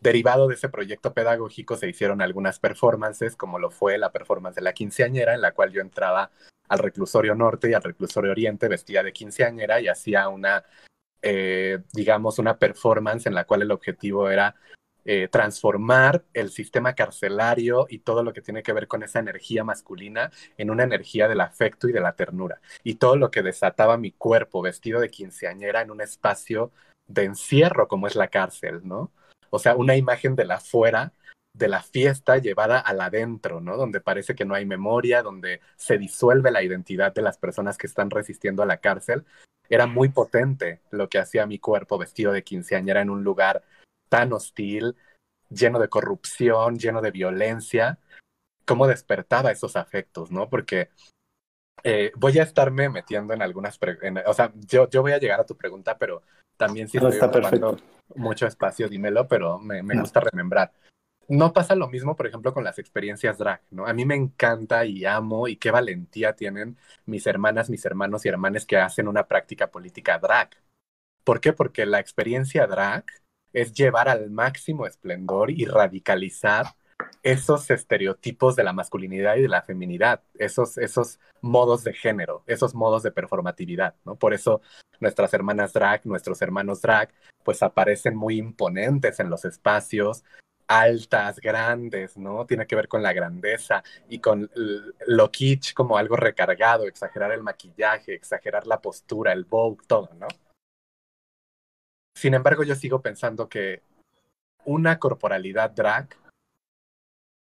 [0.00, 4.62] Derivado de ese proyecto pedagógico se hicieron algunas performances, como lo fue la performance de
[4.62, 6.30] la quinceañera, en la cual yo entraba
[6.68, 10.64] al reclusorio norte y al reclusorio oriente vestida de quinceañera y hacía una,
[11.20, 14.54] eh, digamos, una performance en la cual el objetivo era
[15.04, 19.64] eh, transformar el sistema carcelario y todo lo que tiene que ver con esa energía
[19.64, 22.60] masculina en una energía del afecto y de la ternura.
[22.84, 26.70] Y todo lo que desataba mi cuerpo vestido de quinceañera en un espacio
[27.06, 29.10] de encierro como es la cárcel, ¿no?
[29.50, 31.12] O sea, una imagen de la afuera
[31.52, 33.76] de la fiesta llevada al adentro, ¿no?
[33.76, 37.86] Donde parece que no hay memoria, donde se disuelve la identidad de las personas que
[37.86, 39.24] están resistiendo a la cárcel.
[39.68, 43.62] Era muy potente lo que hacía mi cuerpo vestido de quinceañera en un lugar
[44.08, 44.96] tan hostil,
[45.48, 47.98] lleno de corrupción, lleno de violencia.
[48.64, 50.48] ¿Cómo despertaba esos afectos, no?
[50.48, 50.90] Porque
[51.82, 55.40] eh, voy a estarme metiendo en algunas, en, o sea, yo, yo voy a llegar
[55.40, 56.22] a tu pregunta, pero
[56.60, 57.78] también si no, está perfecto.
[58.14, 60.02] mucho espacio, dímelo, pero me, me no.
[60.02, 60.70] gusta remembrar.
[61.26, 63.86] No pasa lo mismo, por ejemplo, con las experiencias drag, ¿no?
[63.86, 68.28] A mí me encanta y amo y qué valentía tienen mis hermanas, mis hermanos y
[68.28, 70.50] hermanas que hacen una práctica política drag.
[71.24, 71.54] ¿Por qué?
[71.54, 73.04] Porque la experiencia drag
[73.54, 76.66] es llevar al máximo esplendor y radicalizar
[77.22, 82.74] esos estereotipos de la masculinidad y de la feminidad, esos, esos modos de género, esos
[82.74, 84.16] modos de performatividad, ¿no?
[84.16, 84.62] Por eso
[85.00, 90.24] nuestras hermanas drag, nuestros hermanos drag, pues aparecen muy imponentes en los espacios,
[90.66, 92.46] altas, grandes, ¿no?
[92.46, 94.48] Tiene que ver con la grandeza y con
[95.06, 100.28] lo kitsch como algo recargado, exagerar el maquillaje, exagerar la postura, el bow, todo, ¿no?
[102.14, 103.82] Sin embargo, yo sigo pensando que
[104.64, 106.19] una corporalidad drag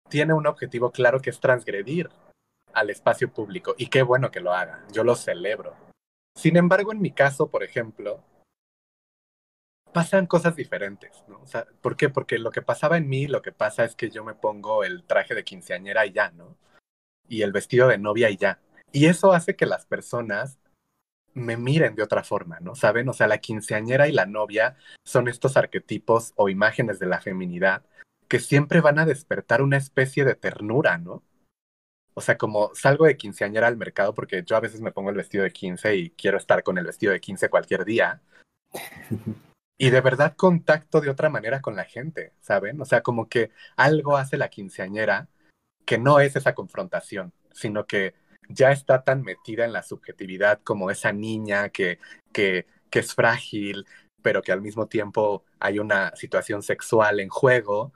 [0.09, 2.11] tiene un objetivo claro que es transgredir
[2.73, 5.75] al espacio público y qué bueno que lo haga, yo lo celebro.
[6.37, 8.23] Sin embargo, en mi caso, por ejemplo,
[9.93, 11.41] pasan cosas diferentes, ¿no?
[11.41, 12.11] O sea, ¿por qué?
[12.11, 15.05] Porque lo que pasaba en mí, lo que pasa es que yo me pongo el
[15.05, 16.55] traje de quinceañera y ya, ¿no?
[17.29, 18.61] Y el vestido de novia y ya.
[18.93, 20.59] Y eso hace que las personas
[21.33, 22.75] me miren de otra forma, ¿no?
[22.75, 23.09] ¿Saben?
[23.09, 27.83] O sea, la quinceañera y la novia son estos arquetipos o imágenes de la feminidad
[28.29, 31.23] que siempre van a despertar una especie de ternura, ¿no?
[32.15, 35.17] O sea, como salgo de quinceañera al mercado, porque yo a veces me pongo el
[35.17, 38.23] vestido de quince y quiero estar con el vestido de quince cualquier día.
[39.79, 42.81] Y de verdad contacto de otra manera con la gente, ¿saben?
[42.81, 45.29] O sea, como que algo hace la quinceañera
[45.85, 48.15] que no es esa confrontación, sino que
[48.49, 51.99] ya está tan metida en la subjetividad como esa niña que,
[52.33, 53.87] que, que es frágil,
[54.23, 57.93] pero que al mismo tiempo hay una situación sexual en juego,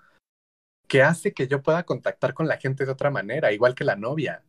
[0.90, 3.94] que hace que yo pueda contactar con la gente de otra manera, igual que la
[3.94, 4.42] novia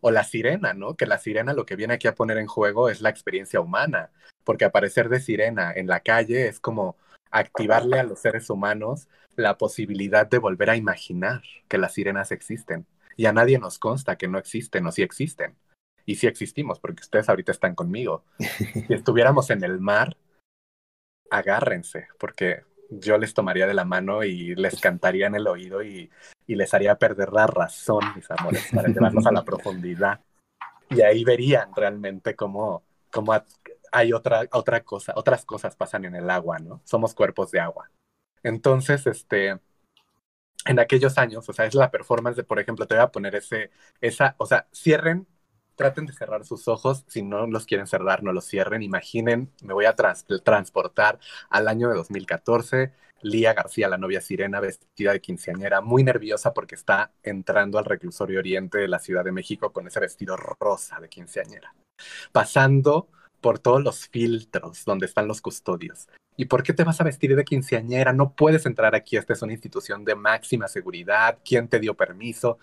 [0.00, 0.94] o la sirena, ¿no?
[0.94, 4.12] Que la sirena lo que viene aquí a poner en juego es la experiencia humana,
[4.44, 6.96] porque aparecer de sirena en la calle es como
[7.32, 12.86] activarle a los seres humanos la posibilidad de volver a imaginar que las sirenas existen.
[13.16, 15.56] Y a nadie nos consta que no existen o sí existen.
[16.06, 18.24] Y sí existimos, porque ustedes ahorita están conmigo.
[18.86, 20.16] Si estuviéramos en el mar,
[21.28, 26.10] agárrense, porque yo les tomaría de la mano y les cantaría en el oído y,
[26.46, 30.20] y les haría perder la razón, mis amores, para llevarlos a la profundidad.
[30.90, 33.34] Y ahí verían realmente cómo, cómo
[33.92, 36.80] hay otra, otra cosa, otras cosas pasan en el agua, ¿no?
[36.84, 37.90] Somos cuerpos de agua.
[38.42, 39.58] Entonces, este,
[40.64, 43.34] en aquellos años, o sea, es la performance de, por ejemplo, te voy a poner
[43.34, 43.70] ese,
[44.00, 45.26] esa, o sea, cierren,
[45.78, 49.72] traten de cerrar sus ojos, si no los quieren cerrar, no los cierren, imaginen, me
[49.72, 55.80] voy a transportar al año de 2014, Lía García, la novia sirena, vestida de quinceañera,
[55.80, 60.00] muy nerviosa porque está entrando al reclusorio oriente de la Ciudad de México con ese
[60.00, 61.72] vestido rosa de quinceañera,
[62.32, 63.08] pasando
[63.40, 66.08] por todos los filtros donde están los custodios.
[66.36, 68.12] ¿Y por qué te vas a vestir de quinceañera?
[68.12, 72.58] No puedes entrar aquí, esta es una institución de máxima seguridad, ¿quién te dio permiso?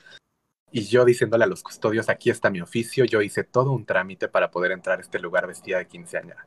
[0.71, 4.27] Y yo diciéndole a los custodios, aquí está mi oficio, yo hice todo un trámite
[4.27, 6.45] para poder entrar a este lugar vestida de quinceañera.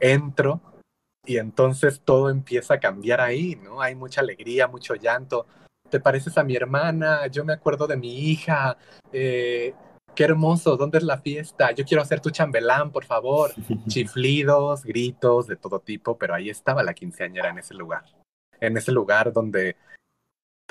[0.00, 0.60] Entro
[1.24, 3.80] y entonces todo empieza a cambiar ahí, ¿no?
[3.80, 5.46] Hay mucha alegría, mucho llanto.
[5.88, 8.76] Te pareces a mi hermana, yo me acuerdo de mi hija,
[9.12, 9.74] eh,
[10.14, 11.70] qué hermoso, ¿dónde es la fiesta?
[11.72, 13.52] Yo quiero hacer tu chambelán, por favor.
[13.88, 18.04] Chiflidos, gritos de todo tipo, pero ahí estaba la quinceañera en ese lugar.
[18.60, 19.76] En ese lugar donde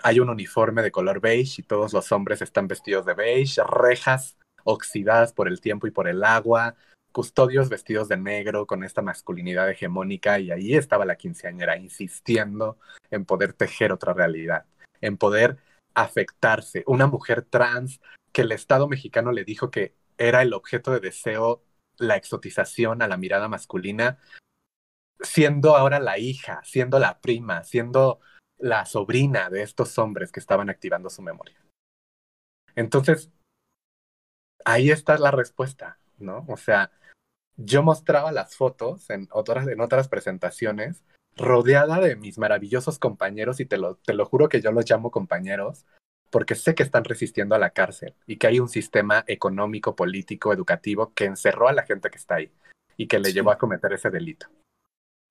[0.04, 4.38] hay un uniforme de color beige y todos los hombres están vestidos de beige, rejas
[4.64, 6.76] oxidadas por el tiempo y por el agua,
[7.12, 12.78] custodios vestidos de negro con esta masculinidad hegemónica y ahí estaba la quinceañera insistiendo
[13.10, 14.66] en poder tejer otra realidad,
[15.02, 15.58] en poder
[15.94, 16.84] afectarse.
[16.88, 18.00] Una mujer trans
[18.32, 21.64] que el Estado mexicano le dijo que era el objeto de deseo
[21.98, 24.18] la exotización a la mirada masculina,
[25.20, 28.20] siendo ahora la hija, siendo la prima, siendo
[28.62, 31.58] la sobrina de estos hombres que estaban activando su memoria.
[32.76, 33.30] Entonces,
[34.64, 36.46] ahí está la respuesta, ¿no?
[36.48, 36.92] O sea,
[37.58, 41.04] yo mostraba las fotos en otras, en otras presentaciones,
[41.36, 45.12] rodeada de mis maravillosos compañeros, y te lo, te lo juro que yo los llamo
[45.12, 45.86] compañeros,
[46.30, 50.54] porque sé que están resistiendo a la cárcel y que hay un sistema económico, político,
[50.54, 52.52] educativo que encerró a la gente que está ahí
[52.96, 54.48] y que le llevó a cometer ese delito.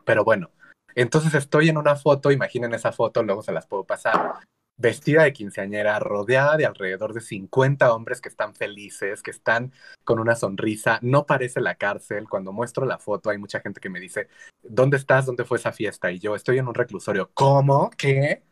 [0.04, 0.50] Pero bueno,
[0.94, 4.34] entonces estoy en una foto, imaginen esa foto, luego se las puedo pasar,
[4.80, 9.72] vestida de quinceañera, rodeada de alrededor de 50 hombres que están felices, que están
[10.04, 13.90] con una sonrisa, no parece la cárcel, cuando muestro la foto hay mucha gente que
[13.90, 14.28] me dice,
[14.62, 15.26] ¿dónde estás?
[15.26, 16.10] ¿Dónde fue esa fiesta?
[16.10, 17.90] Y yo estoy en un reclusorio, ¿cómo?
[17.90, 18.42] ¿Qué?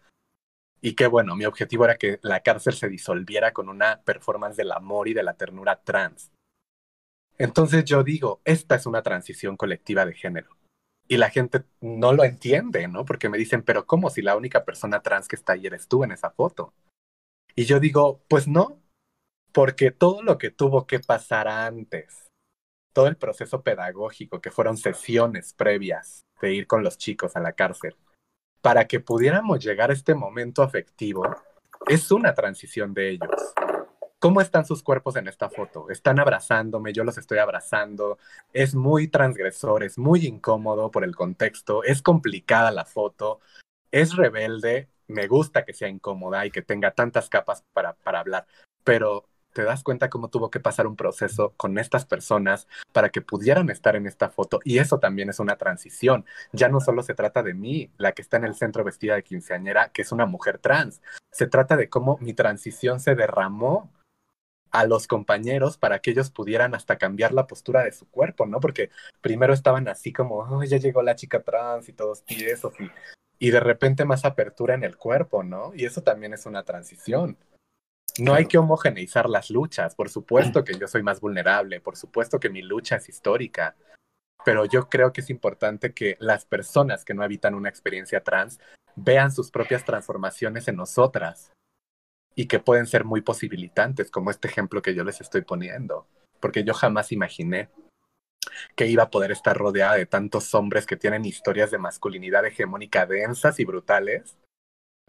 [0.82, 4.72] Y que bueno, mi objetivo era que la cárcel se disolviera con una performance del
[4.72, 6.30] amor y de la ternura trans.
[7.38, 10.57] Entonces yo digo, esta es una transición colectiva de género
[11.08, 13.04] y la gente no lo entiende, ¿no?
[13.04, 16.04] Porque me dicen, pero ¿cómo si la única persona trans que está ahí eres tú
[16.04, 16.74] en esa foto?
[17.56, 18.80] Y yo digo, pues no,
[19.52, 22.28] porque todo lo que tuvo que pasar antes,
[22.92, 27.54] todo el proceso pedagógico, que fueron sesiones previas de ir con los chicos a la
[27.54, 27.96] cárcel,
[28.60, 31.24] para que pudiéramos llegar a este momento afectivo,
[31.86, 33.54] es una transición de ellos.
[34.20, 35.90] ¿Cómo están sus cuerpos en esta foto?
[35.90, 38.18] Están abrazándome, yo los estoy abrazando.
[38.52, 43.38] Es muy transgresor, es muy incómodo por el contexto, es complicada la foto,
[43.92, 48.46] es rebelde, me gusta que sea incómoda y que tenga tantas capas para, para hablar,
[48.82, 53.22] pero te das cuenta cómo tuvo que pasar un proceso con estas personas para que
[53.22, 54.58] pudieran estar en esta foto.
[54.64, 56.24] Y eso también es una transición.
[56.52, 59.22] Ya no solo se trata de mí, la que está en el centro vestida de
[59.22, 61.02] quinceañera, que es una mujer trans.
[61.30, 63.90] Se trata de cómo mi transición se derramó
[64.70, 68.60] a los compañeros para que ellos pudieran hasta cambiar la postura de su cuerpo, ¿no?
[68.60, 72.90] Porque primero estaban así como, oh, ya llegó la chica trans y todos tiesos y,
[73.38, 75.72] y de repente más apertura en el cuerpo, ¿no?
[75.74, 77.36] Y eso también es una transición.
[78.18, 82.40] No hay que homogeneizar las luchas, por supuesto que yo soy más vulnerable, por supuesto
[82.40, 83.76] que mi lucha es histórica,
[84.44, 88.58] pero yo creo que es importante que las personas que no habitan una experiencia trans
[88.96, 91.52] vean sus propias transformaciones en nosotras
[92.38, 96.06] y que pueden ser muy posibilitantes, como este ejemplo que yo les estoy poniendo,
[96.38, 97.68] porque yo jamás imaginé
[98.76, 103.06] que iba a poder estar rodeada de tantos hombres que tienen historias de masculinidad hegemónica
[103.06, 104.38] densas y brutales,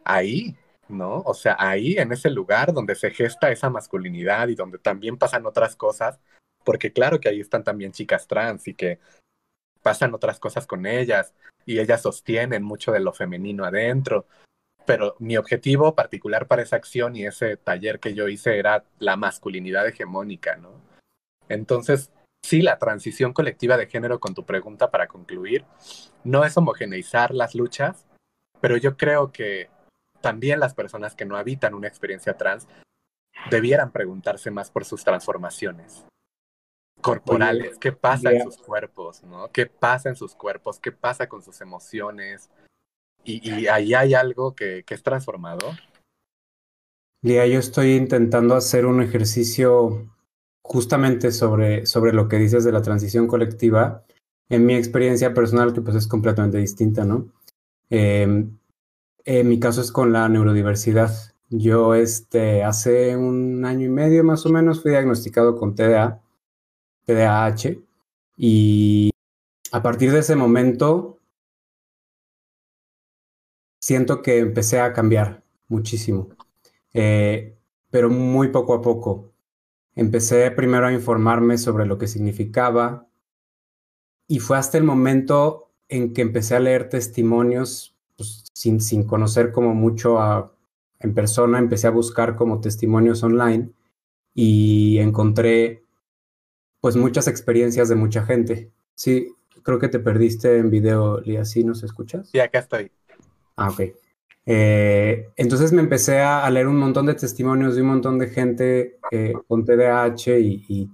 [0.04, 0.56] ahí,
[0.88, 1.20] ¿no?
[1.20, 5.46] O sea, ahí en ese lugar donde se gesta esa masculinidad y donde también pasan
[5.46, 6.20] otras cosas,
[6.66, 8.98] porque claro que ahí están también chicas trans y que
[9.84, 14.26] pasan otras cosas con ellas y ellas sostienen mucho de lo femenino adentro,
[14.90, 19.18] pero mi objetivo particular para esa acción y ese taller que yo hice era la
[19.18, 20.82] masculinidad hegemónica, ¿no?
[21.48, 22.12] Entonces,
[22.44, 25.64] sí, la transición colectiva de género, con tu pregunta para concluir,
[26.24, 28.08] no es homogeneizar las luchas,
[28.62, 29.70] pero yo creo que
[30.22, 32.68] también las personas que no habitan una experiencia trans
[33.52, 36.04] debieran preguntarse más por sus transformaciones
[37.00, 39.52] corporales, qué pasa en sus cuerpos, ¿no?
[39.52, 40.80] ¿Qué pasa en sus cuerpos?
[40.80, 42.50] ¿Qué pasa con sus emociones?
[43.24, 45.76] Y, ahí hay algo que, que es transformador.
[47.22, 50.10] Lía, yo estoy intentando hacer un ejercicio
[50.62, 54.04] justamente sobre, sobre lo que dices de la transición colectiva,
[54.50, 57.32] en mi experiencia personal, que pues es completamente distinta, ¿no?
[57.90, 61.12] En mi caso es con la neurodiversidad.
[61.50, 66.22] Yo este, hace un año y medio más o menos fui diagnosticado con TDA,
[67.06, 67.78] TDAH,
[68.38, 69.12] y
[69.72, 71.19] a partir de ese momento
[73.90, 76.30] siento que empecé a cambiar muchísimo,
[76.94, 77.58] eh,
[77.90, 79.32] pero muy poco a poco.
[79.96, 83.08] Empecé primero a informarme sobre lo que significaba
[84.28, 89.52] y fue hasta el momento en que empecé a leer testimonios pues, sin, sin conocer
[89.52, 90.54] como mucho a,
[91.00, 93.72] en persona, empecé a buscar como testimonios online
[94.36, 95.84] y encontré
[96.80, 98.72] pues muchas experiencias de mucha gente.
[98.94, 99.34] Sí,
[99.64, 102.30] creo que te perdiste en video, Lía, ¿sí nos escuchas?
[102.30, 102.92] Sí, acá estoy.
[103.60, 103.82] Ah, ok.
[104.46, 108.98] Eh, entonces me empecé a, leer un montón de testimonios de un montón de gente
[109.12, 110.90] eh, con TDAH y,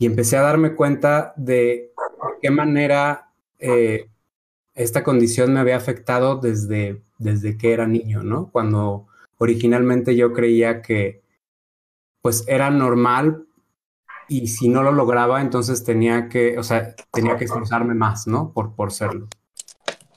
[0.00, 1.92] empecé a darme cuenta de
[2.42, 4.10] qué manera eh,
[4.74, 8.50] esta condición me había afectado desde, desde que era niño, ¿no?
[8.52, 9.06] Cuando
[9.38, 11.22] originalmente yo creía que
[12.20, 13.46] pues era normal
[14.28, 18.52] y si no lo lograba, entonces tenía que, o sea, tenía que esforzarme más, ¿no?
[18.52, 19.28] Por, por serlo.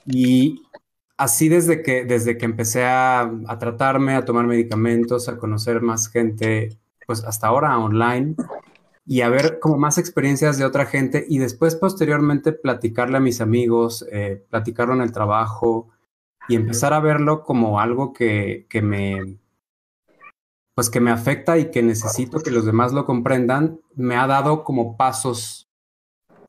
[0.04, 0.67] Y
[1.18, 6.78] así desde que, desde que empecé a, tratarme, a tomar medicamentos, a conocer más gente,
[7.06, 8.36] pues hasta ahora online,
[9.04, 13.40] y a ver como más experiencias de otra gente y después posteriormente platicarle a mis
[13.40, 15.88] amigos, eh, platicarlo en el trabajo
[16.48, 19.38] y empezar a verlo como algo que, que me
[20.74, 24.62] pues que me afecta y que necesito que los demás lo comprendan, me ha dado
[24.62, 25.68] como pasos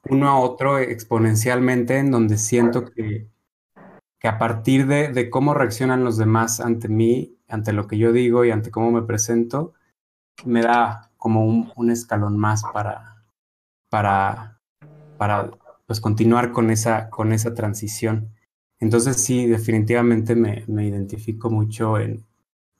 [0.08, 3.28] uno a otro exponencialmente en donde siento que,
[4.20, 8.46] que a partir de, cómo reaccionan los demás ante mí, ante lo que yo digo
[8.46, 9.74] y ante cómo me presento,
[10.46, 13.24] me da como un, escalón más para,
[13.90, 14.60] para,
[15.18, 15.52] para
[15.86, 18.30] pues, continuar con esa, con esa transición.
[18.80, 22.26] Entonces sí, definitivamente me, me identifico mucho en,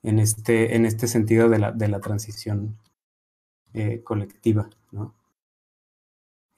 [0.04, 2.78] en, este, en este sentido de la, de la transición
[3.74, 4.70] eh, colectiva,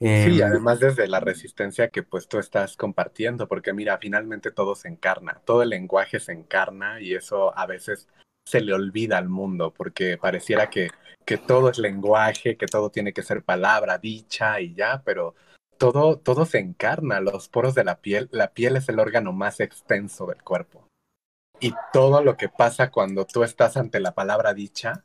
[0.02, 0.08] ¿no?
[0.08, 4.76] sí, em, además desde la resistencia que pues tú estás compartiendo, porque mira, finalmente todo
[4.76, 8.08] se encarna, todo el lenguaje se encarna y eso a veces
[8.46, 10.90] se le olvida al mundo, porque pareciera que,
[11.26, 15.36] que todo es lenguaje, que todo tiene que ser palabra dicha y ya, pero
[15.78, 19.60] todo, todo se encarna, los poros de la piel, la piel es el órgano más
[19.60, 20.88] extenso del cuerpo.
[21.60, 25.04] Y todo lo que pasa cuando tú estás ante la palabra dicha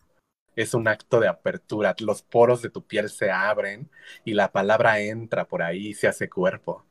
[0.57, 1.95] es un acto de apertura.
[2.01, 3.91] Los poros de tu piel se abren
[4.25, 6.85] y la palabra entra por ahí y se hace cuerpo.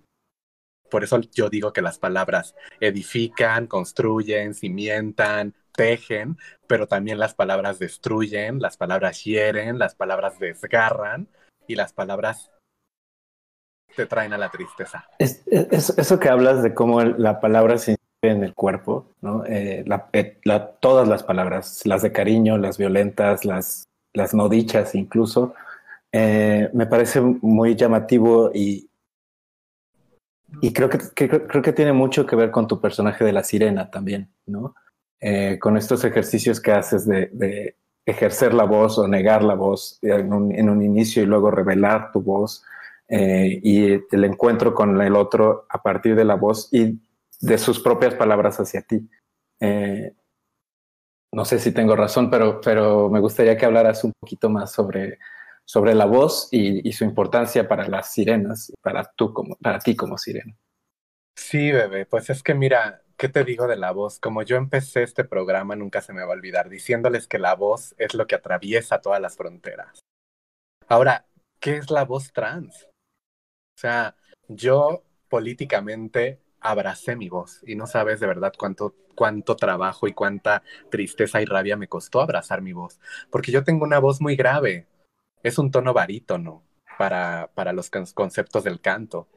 [0.89, 6.37] Por eso yo digo que las palabras edifican, construyen, cimientan, tejen,
[6.67, 11.27] pero también las palabras destruyen, las palabras hieren, las palabras desgarran
[11.67, 12.51] y las palabras
[13.95, 15.09] te traen a la tristeza.
[15.17, 17.94] eso que hablas de cómo la palabra se
[18.31, 19.45] en el cuerpo, ¿no?
[19.45, 20.37] Eh, eh,
[20.79, 25.53] todas las palabras, las de cariño, las violentas, las, las no dichas incluso,
[26.11, 28.89] eh, me parece muy llamativo y,
[30.61, 33.89] y creo que, creo que tiene mucho que ver con tu personaje de la sirena
[33.89, 34.75] también, ¿no?
[35.59, 40.51] con estos ejercicios que haces de, ejercer la voz o negar la voz en un,
[40.51, 42.63] en un inicio y luego revelar tu voz
[43.09, 46.99] y el encuentro con el otro a partir de la voz y
[47.45, 49.07] de sus propias palabras hacia ti.
[49.59, 50.13] Eh,
[51.31, 55.19] no sé si tengo razón, pero, pero me gustaría que hablaras un poquito más sobre,
[55.65, 60.17] sobre la voz y, su importancia para las sirenas, para, tú como, para ti como
[60.17, 60.55] sirena.
[61.35, 64.19] Sí, bebé, pues es que mira, ¿qué te digo de la voz?
[64.19, 67.93] Como yo empecé este programa, nunca se me va a olvidar, diciéndoles que la voz
[67.97, 69.99] es lo que atraviesa todas las fronteras.
[70.87, 71.25] Ahora,
[71.59, 72.85] ¿qué es la voz trans?
[73.75, 74.15] O sea,
[74.47, 80.63] yo políticamente abracé mi voz y no sabes de verdad cuánto, cuánto trabajo y cuánta
[80.89, 82.99] tristeza y rabia me costó abrazar mi voz,
[83.29, 84.87] porque yo tengo una voz muy grave,
[85.43, 86.63] es un tono barítono
[86.97, 89.27] para, para los conceptos del canto.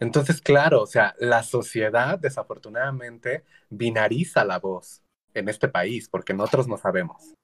[0.00, 5.02] Entonces, claro, o sea, la sociedad desafortunadamente binariza la voz
[5.34, 7.34] en este país, porque nosotros no sabemos.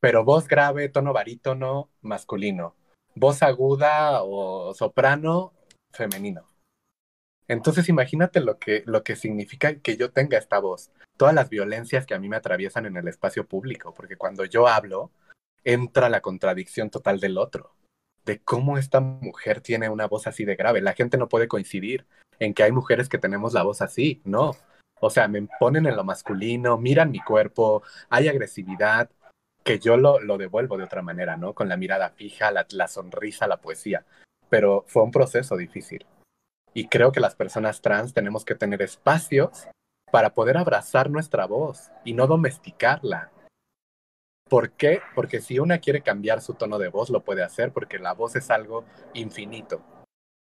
[0.00, 2.76] Pero voz grave, tono barítono, masculino.
[3.14, 5.52] Voz aguda o soprano,
[5.92, 6.47] femenino.
[7.48, 12.04] Entonces imagínate lo que, lo que significa que yo tenga esta voz, todas las violencias
[12.04, 15.10] que a mí me atraviesan en el espacio público, porque cuando yo hablo,
[15.64, 17.74] entra la contradicción total del otro,
[18.26, 20.82] de cómo esta mujer tiene una voz así de grave.
[20.82, 22.06] La gente no puede coincidir
[22.38, 24.54] en que hay mujeres que tenemos la voz así, no.
[25.00, 29.10] O sea, me ponen en lo masculino, miran mi cuerpo, hay agresividad,
[29.64, 31.54] que yo lo, lo devuelvo de otra manera, ¿no?
[31.54, 34.04] Con la mirada fija, la, la sonrisa, la poesía.
[34.48, 36.06] Pero fue un proceso difícil.
[36.78, 39.66] Y creo que las personas trans tenemos que tener espacios
[40.12, 43.32] para poder abrazar nuestra voz y no domesticarla.
[44.48, 45.00] ¿Por qué?
[45.16, 48.36] Porque si una quiere cambiar su tono de voz, lo puede hacer porque la voz
[48.36, 49.82] es algo infinito.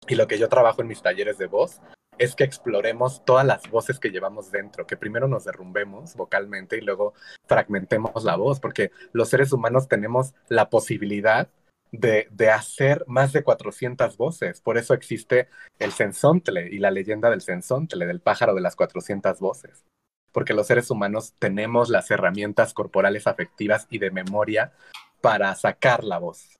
[0.08, 1.82] Y lo que yo trabajo en mis talleres de voz
[2.16, 6.80] es que exploremos todas las voces que llevamos dentro, que primero nos derrumbemos vocalmente y
[6.80, 7.12] luego
[7.46, 11.50] fragmentemos la voz, porque los seres humanos tenemos la posibilidad
[11.98, 14.60] de, hacer más de 400 voces.
[14.60, 19.38] Por eso existe el sensontle y la leyenda del sensontle, del pájaro de las 400
[19.40, 19.84] voces.
[20.32, 24.72] Porque los seres humanos tenemos las herramientas corporales afectivas y de memoria
[25.20, 26.56] para sacar la voz.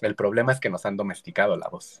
[0.00, 2.00] El problema es que nos han domesticado la voz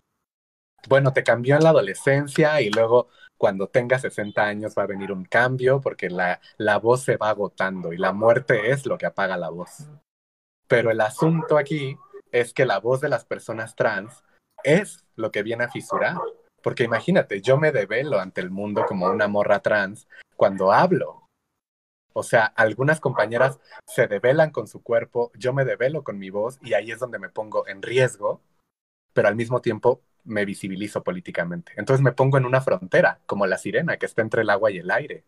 [0.86, 5.12] bueno, te cambió en la adolescencia y luego cuando tengas 60 años va a venir
[5.12, 9.06] un cambio porque la, la voz se va agotando y la muerte es lo que
[9.06, 9.88] apaga la voz.
[10.66, 11.96] Pero el asunto aquí
[12.32, 14.24] es que la voz de las personas trans
[14.64, 16.16] es lo que viene a fisurar.
[16.62, 21.28] Porque imagínate, yo me develo ante el mundo como una morra trans cuando hablo.
[22.12, 26.58] O sea, algunas compañeras se develan con su cuerpo, yo me develo con mi voz
[26.62, 28.40] y ahí es donde me pongo en riesgo,
[29.12, 31.72] pero al mismo tiempo me visibilizo políticamente.
[31.76, 34.78] Entonces me pongo en una frontera, como la sirena que está entre el agua y
[34.78, 35.24] el aire.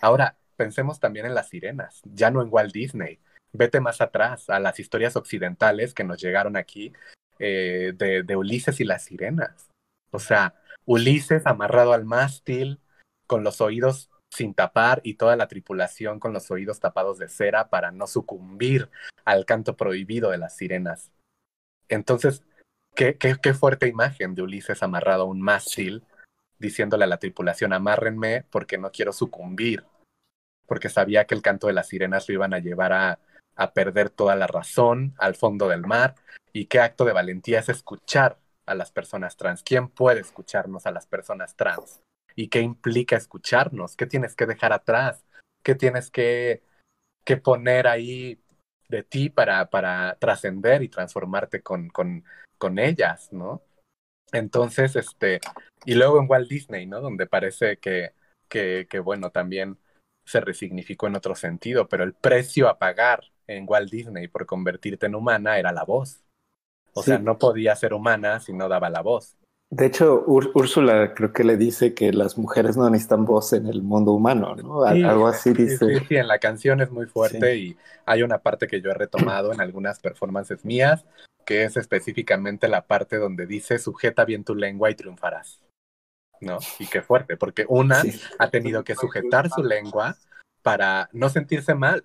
[0.00, 3.20] Ahora, pensemos también en las sirenas, ya no en Walt Disney.
[3.56, 6.92] Vete más atrás, a las historias occidentales que nos llegaron aquí
[7.38, 9.68] eh, de, Ulises y las sirenas.
[10.10, 10.54] O sea,
[10.84, 12.80] Ulises amarrado al mástil,
[13.26, 17.70] con los oídos sin tapar y toda la tripulación con los oídos tapados de cera
[17.70, 18.90] para no sucumbir
[19.24, 21.10] al canto prohibido de las sirenas.
[21.88, 22.42] Entonces,
[22.96, 26.02] Qué, qué, fuerte imagen de Ulises amarrado a un mástil,
[26.58, 29.84] diciéndole a la tripulación, amárrenme porque no quiero sucumbir,
[30.64, 33.18] porque sabía que el canto de las sirenas lo iban a llevar a,
[33.56, 36.14] a perder toda la razón al fondo del mar.
[36.52, 39.62] Y qué acto de valentía es escuchar a las personas trans.
[39.62, 42.00] ¿Quién puede escucharnos a las personas trans?
[42.34, 43.96] ¿Y qué implica escucharnos?
[43.96, 45.24] ¿Qué tienes que dejar atrás?
[45.62, 46.62] ¿Qué tienes que,
[47.24, 48.40] que poner ahí
[48.88, 52.24] de ti para, para trascender y transformarte con, con,
[52.58, 53.62] con ellas, ¿no?
[54.32, 55.40] Entonces, este,
[55.84, 57.00] y luego en Walt Disney, ¿no?
[57.00, 58.12] Donde parece que,
[58.48, 59.78] que, que, bueno, también
[60.24, 65.06] se resignificó en otro sentido, pero el precio a pagar en Walt Disney por convertirte
[65.06, 66.22] en humana era la voz.
[66.92, 69.36] O sea, no podía ser humana si no daba la voz.
[69.68, 73.82] De hecho, Úrsula creo que le dice que las mujeres no necesitan voz en el
[73.82, 74.84] mundo humano, ¿no?
[74.84, 75.98] Algo así dice.
[75.98, 78.94] Sí, sí, en la canción es muy fuerte y hay una parte que yo he
[78.94, 81.04] retomado en algunas performances mías,
[81.44, 85.60] que es específicamente la parte donde dice sujeta bien tu lengua y triunfarás.
[86.40, 86.58] ¿No?
[86.78, 88.02] Y qué fuerte, porque una
[88.38, 90.16] ha tenido que sujetar su lengua
[90.62, 92.04] para no sentirse mal.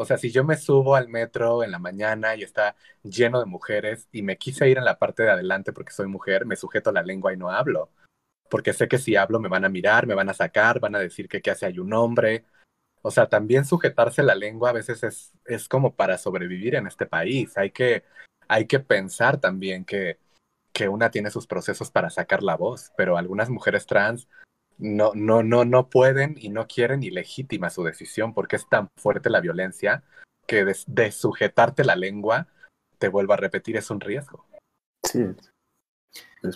[0.00, 3.46] O sea, si yo me subo al metro en la mañana y está lleno de
[3.46, 6.92] mujeres y me quise ir en la parte de adelante porque soy mujer, me sujeto
[6.92, 7.90] la lengua y no hablo.
[8.48, 11.00] Porque sé que si hablo me van a mirar, me van a sacar, van a
[11.00, 12.44] decir que qué hace hay un hombre.
[13.02, 17.06] O sea, también sujetarse la lengua a veces es, es como para sobrevivir en este
[17.06, 17.58] país.
[17.58, 18.04] Hay que
[18.46, 20.20] hay que pensar también que,
[20.72, 24.28] que una tiene sus procesos para sacar la voz, pero algunas mujeres trans
[24.78, 28.88] no, no, no, no pueden y no quieren y legítima su decisión porque es tan
[28.96, 30.02] fuerte la violencia
[30.46, 32.48] que de, sujetarte la lengua,
[32.98, 34.46] te vuelvo a repetir, es un riesgo.
[35.04, 35.24] Sí.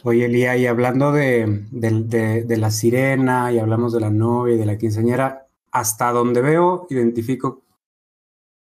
[0.05, 4.59] Oye, Elía, y hablando de, de, de, la sirena y hablamos de la novia y
[4.59, 7.63] de la quinceañera, hasta donde veo, identifico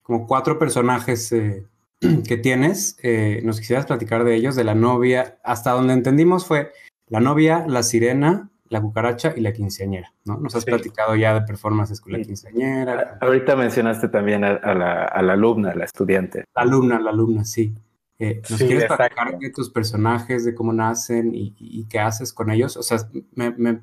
[0.01, 1.65] como cuatro personajes eh,
[2.27, 6.71] que tienes, eh, nos quisieras platicar de ellos, de la novia, hasta donde entendimos fue
[7.07, 10.37] la novia, la sirena, la cucaracha y la quinceañera, ¿no?
[10.37, 13.17] Nos has platicado ya de performances con la quinceañera.
[13.21, 16.45] Ahorita mencionaste también a, la, alumna, a la estudiante.
[16.55, 17.75] La alumna, la alumna, sí.
[18.19, 22.75] Eh, ¿Nos quieres platicar de tus personajes, de cómo nacen y, qué haces con ellos?
[22.77, 22.97] O sea,
[23.33, 23.81] me, me,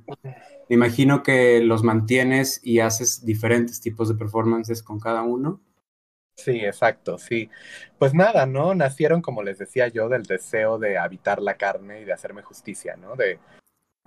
[0.69, 5.61] imagino que los mantienes y haces diferentes tipos de performances con cada uno.
[6.37, 7.49] Sí, exacto, sí.
[7.97, 8.75] Pues nada, ¿no?
[8.75, 12.97] Nacieron, como les decía yo, del deseo de habitar la carne y de hacerme justicia,
[12.97, 13.15] ¿no?
[13.15, 13.39] De,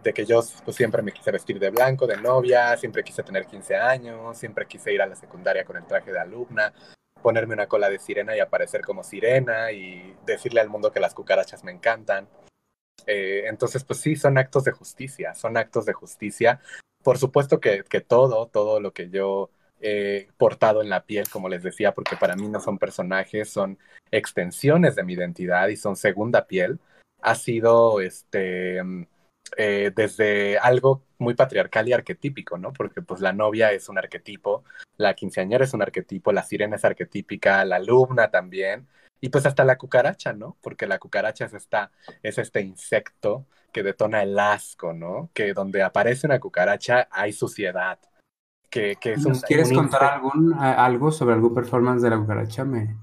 [0.03, 3.45] de que yo pues, siempre me quise vestir de blanco, de novia, siempre quise tener
[3.45, 6.73] 15 años, siempre quise ir a la secundaria con el traje de alumna,
[7.21, 11.13] ponerme una cola de sirena y aparecer como sirena y decirle al mundo que las
[11.13, 12.27] cucarachas me encantan.
[13.05, 16.61] Eh, entonces, pues sí, son actos de justicia, son actos de justicia.
[17.03, 21.49] Por supuesto que, que todo, todo lo que yo eh, portado en la piel, como
[21.49, 23.77] les decía, porque para mí no son personajes, son
[24.11, 26.79] extensiones de mi identidad y son segunda piel,
[27.21, 28.81] ha sido este,
[29.55, 32.73] eh, desde algo muy patriarcal y arquetípico, ¿no?
[32.73, 34.63] Porque pues la novia es un arquetipo,
[34.97, 38.87] la quinceañera es un arquetipo, la sirena es arquetípica, la alumna también,
[39.19, 40.57] y pues hasta la cucaracha, ¿no?
[40.61, 41.91] Porque la cucaracha es, esta,
[42.21, 45.29] es este insecto que detona el asco, ¿no?
[45.33, 47.99] Que donde aparece una cucaracha hay suciedad.
[48.69, 52.65] Que, que es ¿Nos quieres contar algún, algo sobre algún performance de la cucaracha?
[52.65, 52.97] Me,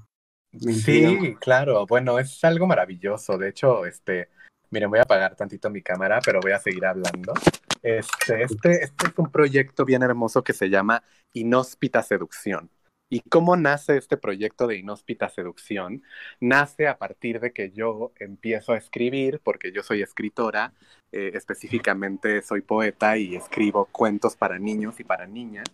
[0.59, 1.85] sí, claro.
[1.87, 3.37] Bueno, es algo maravilloso.
[3.37, 4.29] De hecho, este,
[4.71, 7.33] miren, voy a apagar tantito mi cámara, pero voy a seguir hablando.
[7.81, 11.03] Este, este, este es un proyecto bien hermoso que se llama
[11.33, 12.69] Inhóspita Seducción.
[13.09, 16.01] ¿Y cómo nace este proyecto de Inhóspita Seducción?
[16.39, 20.73] Nace a partir de que yo empiezo a escribir, porque yo soy escritora,
[21.11, 25.65] eh, específicamente soy poeta y escribo cuentos para niños y para niñas.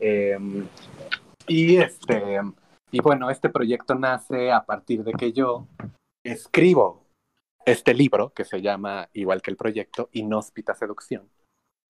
[0.00, 0.66] Em,
[1.46, 2.40] y, este,
[2.90, 5.68] y bueno, este proyecto nace a partir de que yo
[6.24, 7.05] escribo
[7.66, 11.28] este libro, que se llama, igual que el proyecto, Inhóspita Seducción,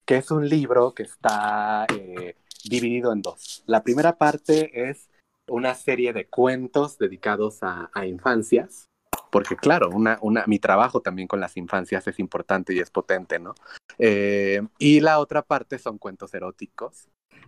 [0.05, 1.85] que es un libro que está...
[1.95, 3.63] Eh, dividido en dos.
[3.65, 5.09] La primera parte es
[5.47, 8.87] una serie de cuentos dedicados a, infancias,
[9.31, 13.39] porque claro, una, una, mi trabajo también con las infancias es importante y es potente,
[13.39, 13.55] ¿no?
[13.97, 17.07] Eh, y la otra parte son cuentos eróticos,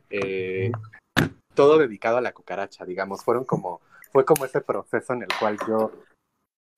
[0.10, 0.72] eh,
[1.54, 5.58] todo dedicado a la cucaracha, digamos, fueron como, fue como ese proceso en el cual
[5.68, 5.92] yo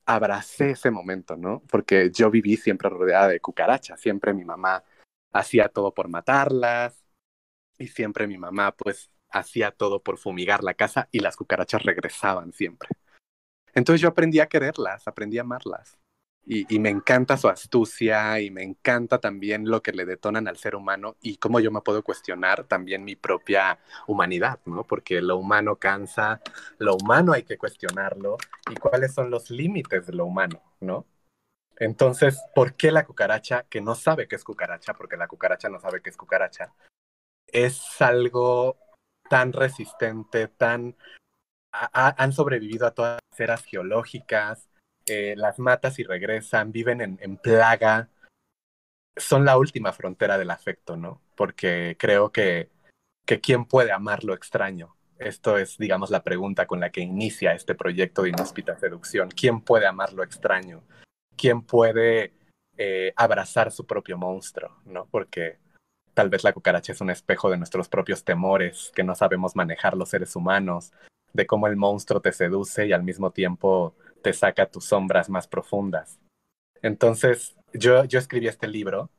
[0.06, 1.62] abracé ese momento, ¿no?
[1.70, 4.84] Porque yo viví siempre rodeada de cucarachas, siempre mi mamá
[5.32, 7.02] hacía todo por matarlas,
[7.82, 12.54] y siempre mi mamá pues hacía todo por fumigar la casa y las cucarachas regresaban
[12.54, 12.89] siempre.
[13.74, 15.97] Entonces yo aprendí a quererlas, aprendí a amarlas.
[16.44, 20.76] Y, me encanta su astucia y me encanta también lo que le detonan al ser
[20.76, 24.84] humano y cómo yo me puedo cuestionar también mi propia humanidad, ¿no?
[24.84, 26.42] Porque lo humano cansa,
[26.80, 28.38] lo humano hay que cuestionarlo
[28.70, 31.06] y cuáles son los límites de lo humano, ¿no?
[31.78, 35.80] Entonces, ¿por qué la cucaracha, que no sabe que es cucaracha, porque la cucaracha no
[35.80, 36.74] sabe que es cucaracha,
[37.48, 38.78] es algo
[39.30, 40.96] tan resistente, tan...
[41.72, 44.70] han sobrevivido a todas las eras geológicas,
[45.36, 48.09] las matas y regresan, viven en, plaga,
[49.18, 51.22] son la última frontera del afecto, ¿no?
[51.36, 52.70] Porque creo que,
[53.26, 54.95] que quién puede amar lo extraño.
[55.18, 59.30] Esto es, digamos, la pregunta con la que inicia este proyecto de Inhóspita Seducción.
[59.30, 60.84] ¿Quién puede amar lo extraño?
[61.36, 62.34] ¿Quién puede
[62.78, 64.78] eh, abrazar su propio monstruo?
[64.86, 65.05] ¿no?
[65.12, 65.59] Porque
[66.14, 69.95] Tal vez la cucaracha es un espejo de nuestros propios temores que no sabemos manejar
[69.95, 70.91] los seres humanos,
[71.32, 75.47] de cómo el monstruo te seduce y al mismo tiempo te saca tus sombras más
[75.47, 76.19] profundas.
[76.82, 79.09] Entonces, yo, yo escribí este libro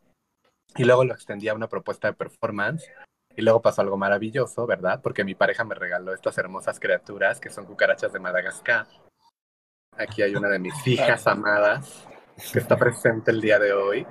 [0.76, 2.88] y luego lo extendí a una propuesta de performance
[3.36, 5.00] y luego pasó algo maravilloso, ¿verdad?
[5.02, 8.86] Porque mi pareja me regaló estas hermosas criaturas que son cucarachas de Madagascar.
[9.96, 12.06] Aquí hay una de mis hijas amadas
[12.52, 14.06] que está presente el día de hoy.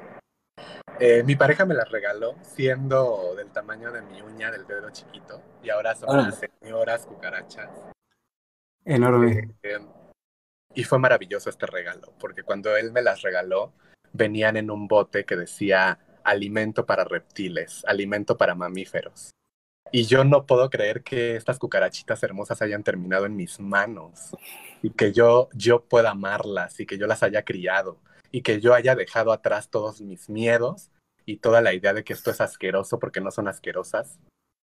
[0.99, 5.41] Eh, mi pareja me las regaló siendo del tamaño de mi uña del dedo chiquito
[5.63, 7.69] y ahora son unas señoras cucarachas.
[8.85, 9.55] Enorme.
[9.63, 9.79] Eh,
[10.74, 13.74] y fue maravilloso este regalo, porque cuando él me las regaló,
[14.13, 19.32] venían en un bote que decía alimento para reptiles, alimento para mamíferos.
[19.91, 24.36] Y yo no puedo creer que estas cucarachitas hermosas hayan terminado en mis manos
[24.82, 27.99] y que yo, yo pueda amarlas y que yo las haya criado
[28.32, 30.91] y que yo haya dejado atrás todos mis miedos
[31.26, 34.17] y toda la idea de que esto es asqueroso porque no son asquerosas.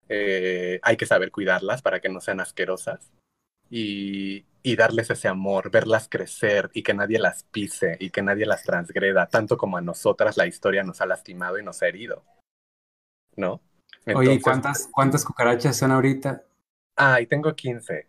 [0.07, 3.11] Eh, hay que saber cuidarlas para que no sean asquerosas
[3.69, 8.45] y, y, darles ese amor, verlas crecer y que nadie las pise y que nadie
[8.45, 12.23] las transgreda, tanto como a nosotras la historia nos ha lastimado y nos ha herido.
[13.35, 13.61] ¿No?
[14.15, 16.43] Oye, ¿cuántas, ¿cuántas cucarachas son ahorita?
[16.95, 18.07] Ah, y tengo 15.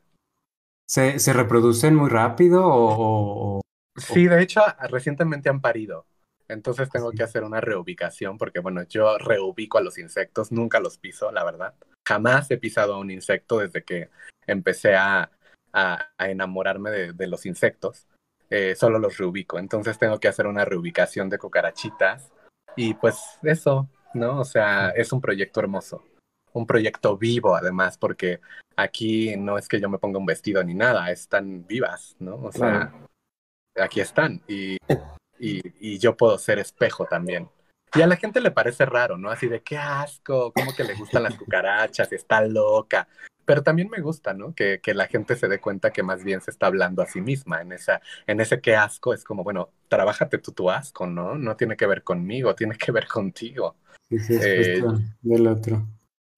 [0.88, 3.60] ¿Se, ¿Se reproducen muy rápido o,
[3.96, 6.06] Sí, de hecho, recientemente han parido.
[6.48, 10.98] Entonces tengo que hacer una reubicación porque, bueno, yo reubico a los insectos, nunca los
[10.98, 11.74] piso, la verdad.
[12.06, 14.10] Jamás he pisado a un insecto desde que
[14.46, 15.30] empecé a,
[15.72, 18.06] a, enamorarme de, los insectos.
[18.50, 19.58] Eh, solo los reubico.
[19.58, 22.32] Entonces tengo que hacer una reubicación de cucarachitas.
[22.76, 24.40] Y pues eso, ¿no?
[24.40, 26.04] O sea, es un proyecto hermoso.
[26.52, 28.40] Un proyecto vivo, además, porque
[28.76, 32.36] aquí no es que yo me ponga un vestido ni nada, están vivas, ¿no?
[32.36, 32.92] O sea,
[33.76, 34.76] aquí están y,
[35.38, 37.48] y, yo puedo ser espejo también.
[37.94, 39.30] Y a la gente le parece raro, ¿no?
[39.30, 43.08] Así de qué asco, como que le gustan las cucarachas, está loca.
[43.50, 44.54] Pero también me gusta, ¿no?
[44.54, 47.20] Que, que, la gente se dé cuenta que más bien se está hablando a sí
[47.20, 47.60] misma.
[47.60, 51.34] En, esa, en ese qué asco es como, bueno, trabájate tú tu asco, ¿no?
[51.34, 53.74] No tiene que ver conmigo, tiene que ver contigo.
[54.08, 54.84] Sí, sí, eh,
[55.22, 55.84] del otro.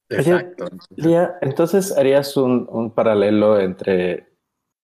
[0.08, 0.70] Exacto.
[0.96, 4.32] Lía, entonces harías un, un paralelo entre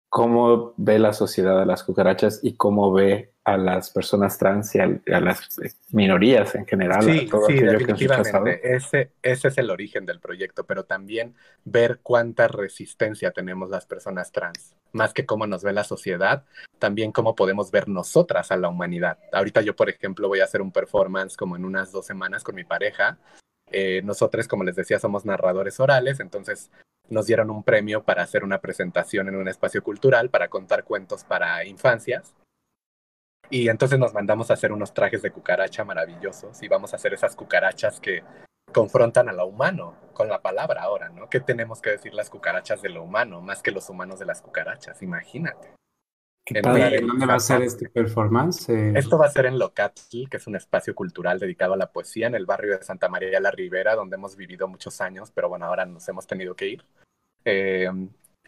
[0.09, 4.79] cómo ve la sociedad a las cucarachas y cómo ve a las personas trans y
[4.79, 7.03] a, las minorías en general.
[7.05, 8.75] Sí, sí, definitivamente.
[8.75, 11.35] Ese, ese es el origen del proyecto, pero también
[11.65, 16.45] ver cuánta resistencia tenemos las personas trans, más que cómo nos ve la sociedad,
[16.79, 19.19] también cómo podemos ver nosotras a la humanidad.
[19.31, 22.55] Ahorita yo, por ejemplo, voy a hacer un performance como en unas dos semanas con
[22.55, 23.19] mi pareja.
[23.71, 26.71] Eh, nosotros, como les decía, somos narradores orales, entonces
[27.11, 31.25] nos dieron un premio para hacer una presentación en un espacio cultural para contar cuentos
[31.25, 32.33] para infancias
[33.51, 37.15] y entonces nos mandamos a hacer unos trajes de cucaracha maravillosos y vamos a hacer
[37.15, 38.23] esas cucarachas que
[38.73, 41.29] confrontan a lo humano con la palabra ahora, ¿no?
[41.29, 44.43] ¿Qué tenemos que decir las cucarachas de lo humano más que los humanos de las
[44.43, 45.03] cucarachas?
[45.03, 45.75] Imagínate.
[46.63, 48.69] ¿Dónde va a ser este performance?
[48.69, 51.91] Eh, Esto va a ser en Locatl, que es un espacio cultural dedicado a la
[51.91, 55.31] poesía en el barrio de Santa María de la Ribera, donde hemos vivido muchos años,
[55.31, 56.85] pero bueno, ahora nos hemos tenido que ir.
[57.47, 57.89] Eh,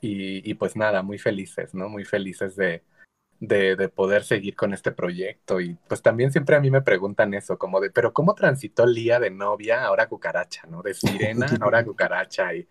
[0.03, 1.89] y, y, pues nada, muy felices, ¿no?
[1.89, 2.83] Muy felices de,
[3.41, 5.61] de, de, poder seguir con este proyecto.
[5.61, 9.21] Y pues también siempre a mí me preguntan eso, como de, pero ¿cómo transitó Lía
[9.21, 10.83] de novia ahora cucaracha, ¿no?
[10.83, 12.55] De sirena ahora cucaracha.
[12.55, 12.69] Y,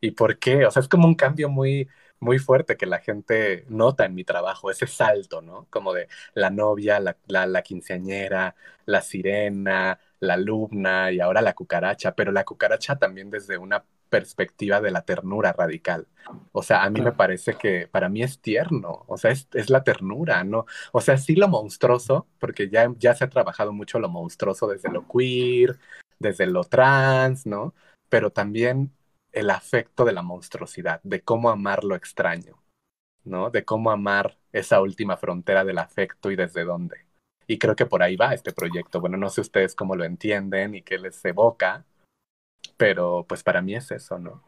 [0.00, 0.66] ¿Y por qué?
[0.66, 1.88] O sea, es como un cambio muy,
[2.20, 5.66] muy fuerte que la gente nota en mi trabajo, ese salto, ¿no?
[5.70, 8.54] Como de la novia, la, la, la quinceañera,
[8.86, 14.80] la sirena, la alumna y ahora la cucaracha, pero la cucaracha también desde una perspectiva
[14.80, 16.06] de la ternura radical.
[16.52, 19.70] O sea, a mí me parece que para mí es tierno, o sea, es, es,
[19.70, 20.66] la ternura, ¿no?
[20.92, 24.90] O sea, sí lo monstruoso, porque ya, ya se ha trabajado mucho lo monstruoso desde
[24.90, 25.78] lo queer,
[26.18, 27.74] desde lo trans, ¿no?
[28.08, 28.92] Pero también
[29.32, 32.62] el afecto de la monstruosidad, de cómo amar lo extraño,
[33.24, 33.50] ¿no?
[33.50, 37.06] De cómo amar esa última frontera del afecto y desde dónde.
[37.46, 39.00] Y creo que por ahí va este proyecto.
[39.00, 41.86] Bueno, no sé ustedes cómo lo entienden y qué les evoca,
[42.78, 44.42] pero pues para mí es eso, ¿no?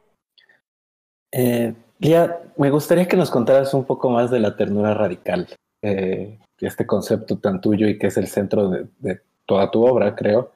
[1.32, 5.48] Eh, Lía, me gustaría que nos contaras un poco más de la ternura radical,
[5.82, 10.52] eh, este concepto tan tuyo y que es el centro de, toda tu obra, creo.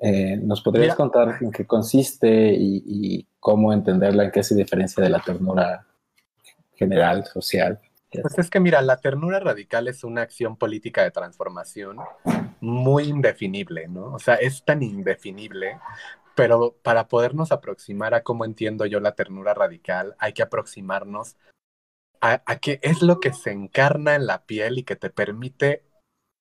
[0.00, 5.10] Eh, ¿Nos podrías contar en qué consiste y, cómo entenderla, en qué se diferencia de
[5.10, 5.86] la ternura
[6.74, 7.80] general, social?
[8.10, 11.98] Pues es que mira, la ternura radical es una acción política de transformación
[12.60, 14.14] muy indefinible, ¿no?
[14.14, 15.78] O sea, es tan indefinible
[16.36, 21.36] pero para podernos aproximar a cómo entiendo yo la ternura radical, hay que aproximarnos
[22.20, 25.85] a, qué es lo que se encarna en la piel y que te permite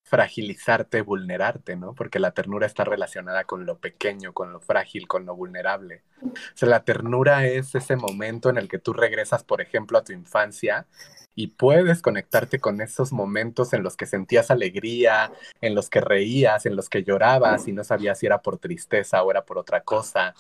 [0.06, 1.96] fragilizarte, vulnerarte, ¿no?
[1.96, 6.04] Porque la ternura está relacionada con lo pequeño, con lo frágil, con lo vulnerable.
[6.22, 10.04] O sea, la ternura es ese momento en el que tú regresas, por ejemplo, a
[10.04, 10.86] tu infancia
[11.34, 16.68] y puedes conectarte con esos momentos en los que sentías alegría, en los que reías,
[16.68, 19.82] en los que llorabas y no sabías si era por tristeza o era por otra
[19.82, 20.36] cosa.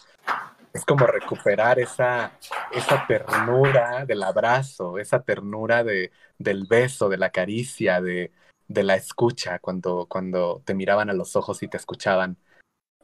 [0.74, 2.34] Es como recuperar esa,
[2.72, 8.32] esa ternura del abrazo, esa ternura de, del beso, de la caricia, de,
[8.68, 12.38] de la escucha, cuando, cuando te miraban a los ojos y te escuchaban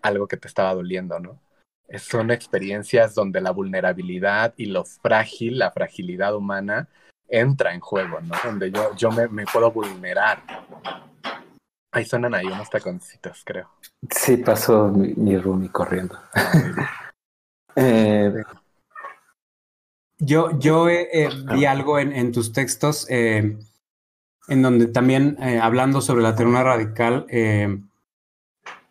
[0.01, 1.39] algo que te estaba doliendo, ¿no?
[1.97, 6.87] Son experiencias donde la vulnerabilidad y lo frágil, la fragilidad humana,
[7.27, 8.35] entra en juego, ¿no?
[8.43, 10.43] Donde yo, yo me, me puedo vulnerar.
[11.93, 13.69] Ahí suenan ahí unos taconcitos, creo.
[14.09, 16.17] Sí, pasó mi, mi corriendo.
[17.75, 18.43] eh,
[20.17, 23.57] yo yo eh, vi algo en, en tus textos eh,
[24.47, 27.79] en donde también, eh, hablando sobre la ternura radical, eh,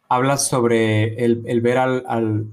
[0.09, 2.47] hablas sobre el, el ver al, al,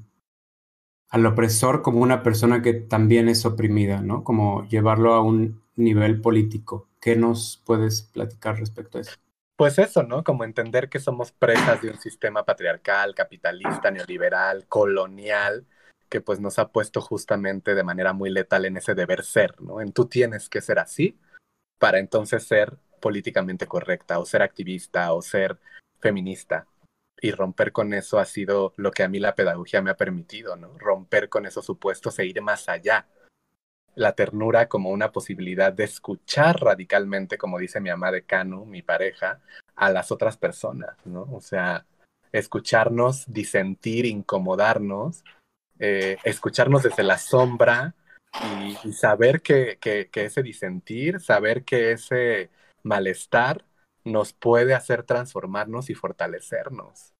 [1.09, 4.23] al, opresor como una persona que también es oprimida, ¿no?
[4.23, 6.87] Como llevarlo a un nivel político.
[6.99, 9.11] ¿Qué nos puedes platicar respecto a eso?
[9.55, 10.23] Pues eso, ¿no?
[10.23, 15.65] Como entender que somos presas de un sistema patriarcal, capitalista, neoliberal, colonial,
[16.09, 19.81] que pues nos ha puesto justamente de manera muy letal en ese deber ser, ¿no?
[19.81, 21.17] En tú tienes que ser así
[21.79, 22.77] para entonces ser
[23.07, 25.57] políticamente correcta o ser activista o ser
[26.01, 26.67] feminista.
[27.21, 30.57] Y romper con eso ha sido lo que a mí la pedagogía me ha permitido,
[30.57, 30.77] ¿no?
[30.77, 33.07] Romper con esos supuestos e ir más allá
[33.95, 38.81] la ternura como una posibilidad de escuchar radicalmente, como dice mi ama de Cano, mi
[38.81, 39.39] pareja,
[39.77, 41.21] a las otras personas, ¿no?
[41.31, 41.85] O sea,
[42.33, 45.23] escucharnos, disentir, incomodarnos,
[45.79, 47.95] eh, escucharnos desde la sombra
[48.43, 52.51] y, y saber que, que, que, ese disentir, saber que ese
[52.83, 53.65] malestar
[54.03, 57.13] nos puede hacer transformarnos y fortalecernos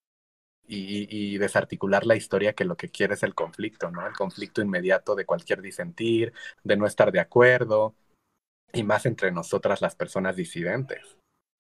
[0.68, 4.06] y, desarticular la historia que lo que quiere es el conflicto, ¿no?
[4.06, 6.34] El conflicto inmediato de cualquier disentir,
[6.64, 7.96] de no estar de acuerdo,
[8.74, 11.18] y más entre nosotras las personas disidentes.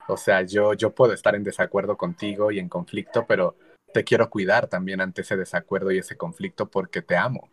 [0.08, 3.58] O sea, yo, yo puedo estar en desacuerdo contigo y en conflicto, pero
[3.94, 7.50] te quiero cuidar también ante ese desacuerdo y ese conflicto porque te amo.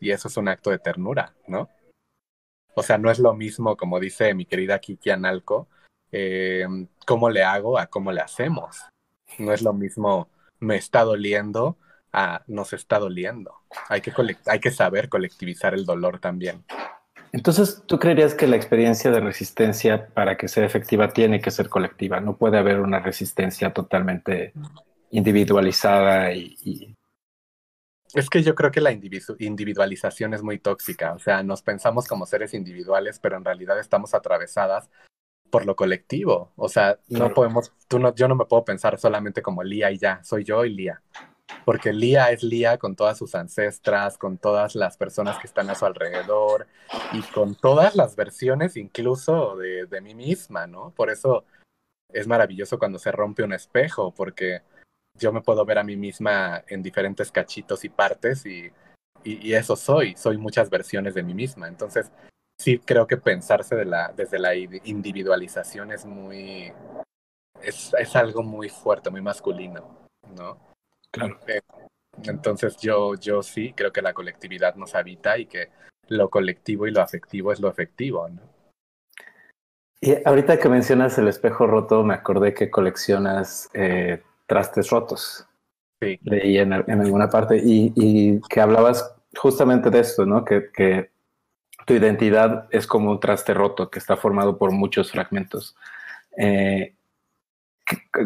[0.00, 1.68] Y eso es un acto de ternura, ¿no?
[2.78, 5.68] O sea, no es lo mismo, como dice mi querida Kiki Analco,
[6.12, 6.66] eh,
[7.06, 8.76] cómo le hago a cómo le hacemos.
[9.38, 10.28] No es lo mismo
[10.60, 11.76] me está doliendo
[12.12, 13.54] a nos está doliendo.
[13.88, 14.12] Hay que,
[14.46, 16.64] hay que saber colectivizar el dolor también.
[17.32, 21.68] Entonces, ¿tú creerías que la experiencia de resistencia para que sea efectiva tiene que ser
[21.68, 22.20] colectiva?
[22.20, 24.52] No puede haber una resistencia totalmente
[25.10, 26.94] individualizada y...
[28.14, 32.26] Es que yo creo que la individualización es muy tóxica, o sea, nos pensamos como
[32.26, 34.90] seres individuales, pero en realidad estamos atravesadas
[35.50, 39.40] por lo colectivo, o sea, no podemos, tú no, yo no me puedo pensar solamente
[39.40, 41.02] como Lía y ya, soy yo y Lía,
[41.64, 45.74] porque Lía es Lía con todas sus ancestras, con todas las personas que están a
[45.74, 46.66] su alrededor
[47.12, 50.90] y con todas las versiones incluso de, de mí misma, ¿no?
[50.90, 51.44] Por eso
[52.12, 54.62] es maravilloso cuando se rompe un espejo, porque
[55.18, 58.70] yo me puedo ver a mí misma en diferentes cachitos y partes y,
[59.24, 61.68] y, eso soy, soy muchas versiones de mí misma.
[61.68, 62.10] Entonces,
[62.58, 66.72] sí creo que pensarse de la, desde la individualización es muy,
[67.62, 70.58] es, es algo muy fuerte, muy masculino, ¿no?
[71.10, 71.38] Claro.
[71.46, 71.60] Eh,
[72.24, 75.70] entonces yo, yo sí creo que la colectividad nos habita y que
[76.08, 78.42] lo colectivo y lo afectivo es lo efectivo, ¿no?
[80.00, 85.46] Y ahorita que mencionas el espejo roto, me acordé que coleccionas eh, trastes rotos.
[86.00, 86.18] Sí.
[86.22, 90.44] Leí en, en alguna parte y, y, que hablabas justamente de esto, ¿no?
[90.44, 91.10] Que, que,
[91.86, 95.74] tu identidad es como un traste roto que está formado por muchos fragmentos.
[96.36, 96.94] Eh,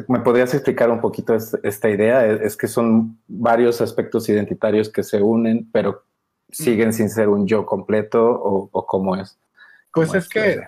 [0.08, 2.26] ¿Me podrías explicar un poquito esta idea?
[2.26, 6.02] Es que son varios aspectos identitarios que se unen, pero
[6.50, 9.38] siguen sin ser un yo completo o, cómo es.
[9.92, 10.66] Pues es, que,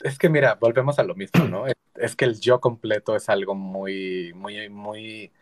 [0.00, 1.66] es que mira, volvemos a lo mismo, ¿no?
[1.66, 5.32] es, que el yo completo es algo muy, muy, muy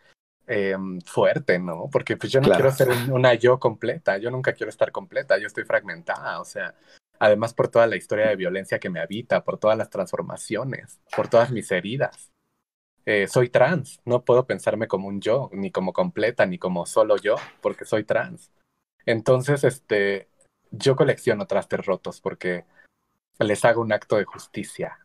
[0.47, 1.89] em, fuerte, ¿no?
[1.91, 5.47] Porque pues yo no quiero ser una yo completa, yo nunca quiero estar completa, yo
[5.47, 6.75] estoy fragmentada, o sea,
[7.19, 11.29] además por toda la historia de violencia que me habita, por todas las transformaciones, por
[11.29, 12.33] todas mis heridas.
[13.09, 17.17] Eh, soy trans, no puedo pensarme como un yo, ni como completa, ni como solo
[17.17, 18.51] yo, porque soy trans.
[19.05, 20.29] Entonces, este,
[20.73, 22.65] yo colecciono trastes rotos porque
[23.39, 24.99] les hago un acto de justicia,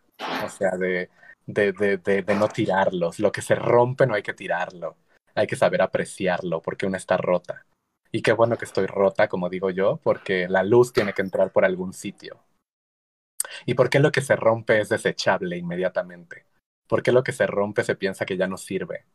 [0.44, 1.10] o sea, de,
[1.46, 3.20] de, de, de, de no tirarlos.
[3.20, 4.96] Lo que se rompe no hay que tirarlo,
[5.36, 7.66] hay que saber apreciarlo porque una está rota.
[8.12, 11.52] Y qué bueno que estoy rota, como digo yo, porque la luz tiene que entrar
[11.52, 12.44] por algún sitio.
[13.66, 16.46] ¿Y por qué lo que se rompe es desechable inmediatamente?
[16.88, 19.06] ¿Por qué lo que se rompe se piensa que ya no sirve?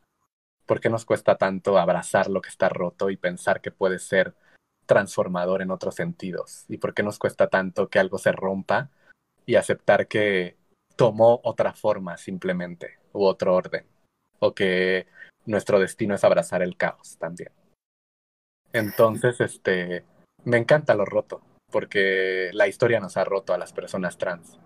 [0.65, 4.35] ¿Por qué nos cuesta tanto abrazar lo que está roto y pensar que puede ser
[4.87, 6.65] transformador en otros sentidos?
[6.69, 8.91] ¿Y por qué nos cuesta tanto que algo se rompa
[9.47, 10.57] y aceptar que
[10.97, 13.87] tomó otra forma simplemente u otro orden?
[14.41, 15.07] O que
[15.47, 17.53] nuestro destino es abrazar el caos también.
[18.73, 20.05] Entonces, este,
[20.45, 21.41] me encanta lo roto,
[21.71, 24.59] porque la historia nos ha roto a las personas trans.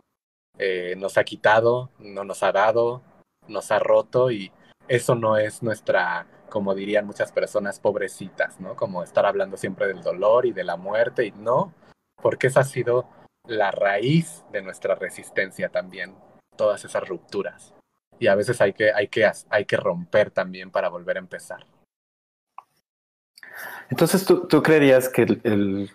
[0.58, 3.02] Eh, nos ha quitado, no nos ha dado,
[3.46, 4.52] nos ha roto y
[4.88, 8.76] eso no es nuestra, como dirían muchas personas, pobrecitas, ¿no?
[8.76, 11.72] Como estar hablando siempre del dolor y de la muerte y no,
[12.20, 13.06] porque esa ha sido
[13.50, 16.14] la raíz de nuestra resistencia también,
[16.56, 17.74] todas esas rupturas.
[18.18, 21.64] Y a veces hay que, hay que, hay que romper también para volver a empezar.
[23.90, 25.90] Entonces, ¿tú, tú creerías que el,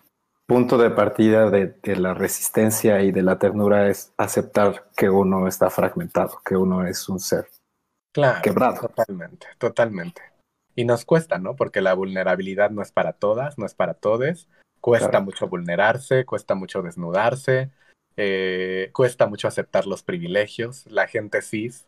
[0.48, 5.70] punto de partida de, la resistencia y de la ternura es aceptar que uno está
[5.70, 7.48] fragmentado, que uno es un ser
[8.12, 8.82] claro, quebrado.
[8.82, 10.22] Totalmente, totalmente.
[10.76, 11.56] Y nos cuesta, ¿no?
[11.56, 14.48] Porque la vulnerabilidad no es para todas, no es para todos.
[14.86, 17.72] Cuesta mucho vulnerarse, cuesta mucho desnudarse,
[18.18, 20.86] eh, cuesta mucho aceptar los privilegios.
[20.86, 21.88] La gente cis,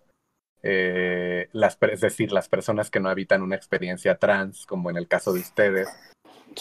[0.64, 5.08] eh, las, es decir, las personas que no habitan una experiencia trans, como en el
[5.08, 5.88] caso de ustedes,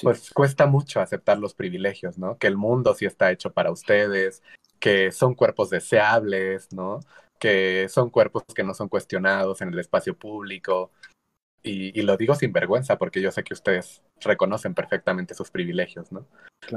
[0.02, 2.36] pues cuesta mucho aceptar los privilegios, ¿no?
[2.36, 4.42] Que el mundo sí está hecho para ustedes,
[4.78, 7.00] que son cuerpos deseables, ¿no?
[7.38, 10.90] Que son cuerpos que no son cuestionados en el espacio público.
[11.68, 16.24] Y, lo digo sin vergüenza porque yo sé que ustedes reconocen perfectamente sus privilegios, ¿no?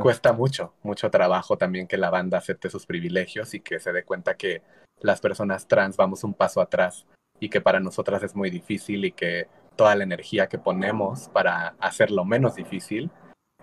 [0.01, 4.03] Cuesta mucho, mucho trabajo también que la banda acepte sus privilegios y que se dé
[4.03, 4.63] cuenta que
[4.99, 7.05] las personas trans vamos un paso atrás
[7.39, 11.75] y que para nosotras es muy difícil y que toda la energía que ponemos para
[11.79, 13.11] hacerlo menos difícil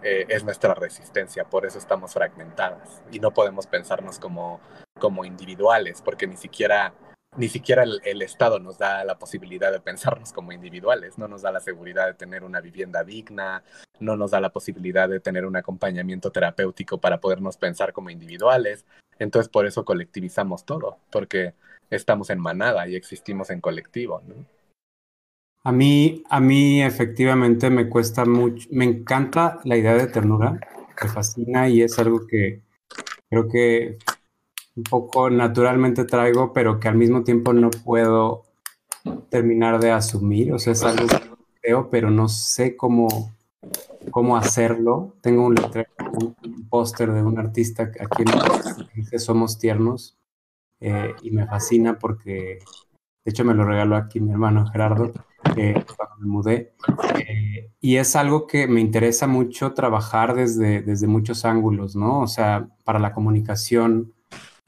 [0.03, 4.61] eh, es nuestra resistencia, por eso estamos fragmentadas y no podemos pensarnos como,
[5.01, 6.95] como individuales, porque ni siquiera,
[7.37, 11.53] ni siquiera el, Estado nos da la posibilidad de pensarnos como individuales, no nos da
[11.53, 13.63] la seguridad de tener una vivienda digna,
[14.01, 18.85] no nos da la posibilidad de tener un acompañamiento terapéutico para podernos pensar como individuales,
[19.19, 21.55] entonces por eso colectivizamos todo, porque
[21.91, 24.23] estamos en manada y existimos en colectivo.
[25.63, 30.59] A mí, a mí efectivamente me cuesta mucho, me encanta la idea de ternura,
[31.03, 32.63] me fascina y es algo que
[33.29, 33.99] creo que
[34.77, 38.45] un poco naturalmente traigo, pero que al mismo tiempo no puedo
[39.31, 40.53] terminar de asumir.
[40.53, 41.31] O sea, es algo que
[41.63, 43.35] creo, pero no sé cómo,
[44.11, 45.17] cómo hacerlo.
[45.23, 45.57] Tengo un,
[46.19, 48.29] un póster de un artista aquí en
[48.95, 50.19] dice Somos Tiernos
[50.81, 52.59] eh, y me fascina porque,
[53.25, 55.13] de hecho, me lo regaló aquí mi hermano Gerardo
[55.43, 56.75] cuando me mudé.
[57.19, 62.21] Eh, y es algo que me interesa mucho trabajar desde, desde muchos ángulos, ¿no?
[62.21, 64.13] O sea, para la comunicación,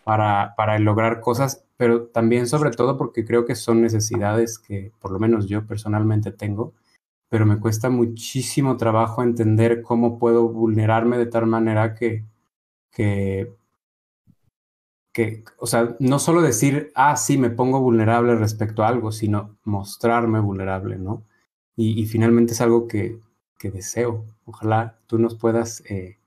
[0.08, 5.10] para, para lograr cosas, pero también sobre todo porque creo que son necesidades que por
[5.12, 6.72] lo menos yo personalmente tengo,
[7.28, 12.24] pero me cuesta muchísimo trabajo entender cómo puedo vulnerarme de tal manera que,
[12.90, 13.52] que
[15.12, 19.58] que, o sea, no solo decir, ah, sí, me pongo vulnerable respecto a algo, sino
[19.64, 21.24] mostrarme vulnerable, ¿no?
[21.76, 23.20] Y, finalmente es algo que,
[23.58, 24.24] que, deseo.
[24.46, 26.17] Ojalá tú nos puedas eh,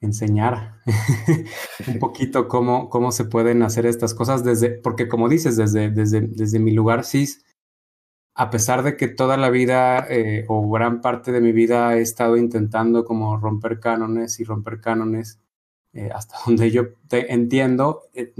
[0.00, 0.80] enseñar
[1.86, 6.22] un poquito cómo, cómo se pueden hacer estas cosas desde, porque como dices, desde, desde,
[6.22, 7.44] desde mi lugar cis,
[8.34, 12.00] a pesar de que toda la vida eh, o gran parte de mi vida he
[12.00, 15.40] estado intentando como romper cánones y romper cánones,
[15.92, 18.32] eh, hasta donde yo te entiendo, eh,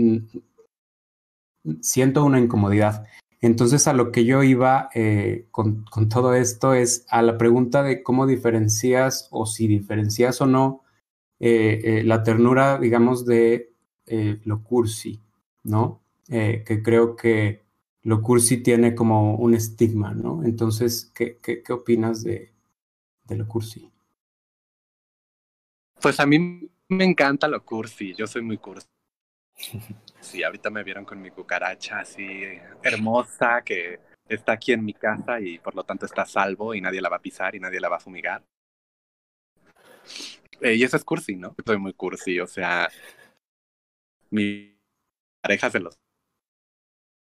[1.81, 3.07] siento una incomodidad.
[3.43, 7.83] Entonces a lo que yo iba eh, con, con, todo esto es a la pregunta
[7.83, 10.83] de cómo diferencias o si diferencias o no
[11.41, 13.72] la ternura, digamos, de
[14.45, 15.20] lo cursi,
[15.64, 16.03] ¿no?
[16.28, 17.62] que creo que
[18.03, 20.43] lo cursi tiene como un estigma, ¿no?
[20.45, 22.53] Entonces, ¿qué, qué, qué opinas de,
[23.24, 23.91] de lo cursi?
[26.01, 28.86] Pues a mí me encanta lo cursi, yo soy muy cursi.
[30.20, 32.43] Sí, ahorita me vieron con mi cucaracha así
[32.82, 37.01] hermosa que está aquí en mi casa y por lo tanto está salvo y nadie
[37.01, 38.45] la va a pisar y nadie la va a fumigar.
[40.61, 41.55] Eh, y eso es cursi, ¿no?
[41.65, 42.91] Soy muy cursi, o sea,
[44.31, 44.77] mi
[45.41, 45.99] pareja se los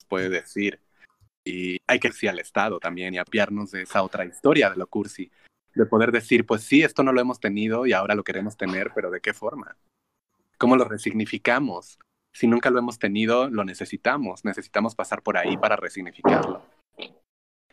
[0.09, 0.81] puede decir.
[1.45, 4.87] Y hay que decir al Estado también y apiarnos de esa otra historia de lo
[4.87, 5.31] cursi
[5.75, 8.93] de poder decir, pues sí, esto no lo hemos tenido y ahora lo queremos tener,
[8.95, 9.77] pero ¿de qué forma?
[10.59, 11.99] ¿Cómo lo resignificamos?
[12.35, 16.63] Si nunca lo hemos tenido, lo necesitamos, necesitamos pasar por ahí para resignificarlo.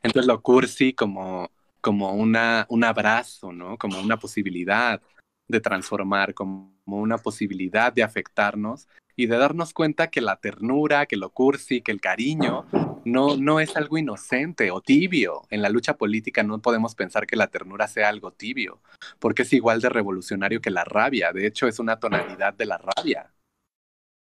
[0.01, 1.51] Entonces lo cursi como,
[1.81, 3.77] como una, un abrazo, ¿no?
[3.77, 5.01] Como una posibilidad
[5.49, 11.17] de transformar, como una posibilidad de afectarnos y de darnos cuenta que la ternura, que
[11.17, 12.65] lo cursi, que el cariño
[13.03, 15.41] no, no es algo inocente o tibio.
[15.49, 18.79] En la lucha política no podemos pensar que la ternura sea algo tibio,
[19.19, 21.33] porque es igual de revolucionario que la rabia.
[21.33, 23.33] De hecho, es una tonalidad de la rabia.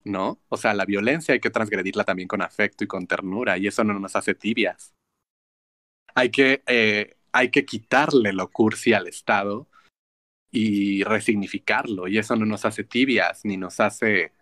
[0.05, 0.41] ¿No?
[0.49, 3.85] O sea, la violencia hay que transgredirla también con afecto y con ternura, y eso
[3.85, 4.95] no nos hace tibias.
[6.15, 9.69] Hay que, eh, hay que quitarle lo cursi al Estado
[10.51, 14.33] y resignificarlo, y eso no nos hace tibias ni nos hace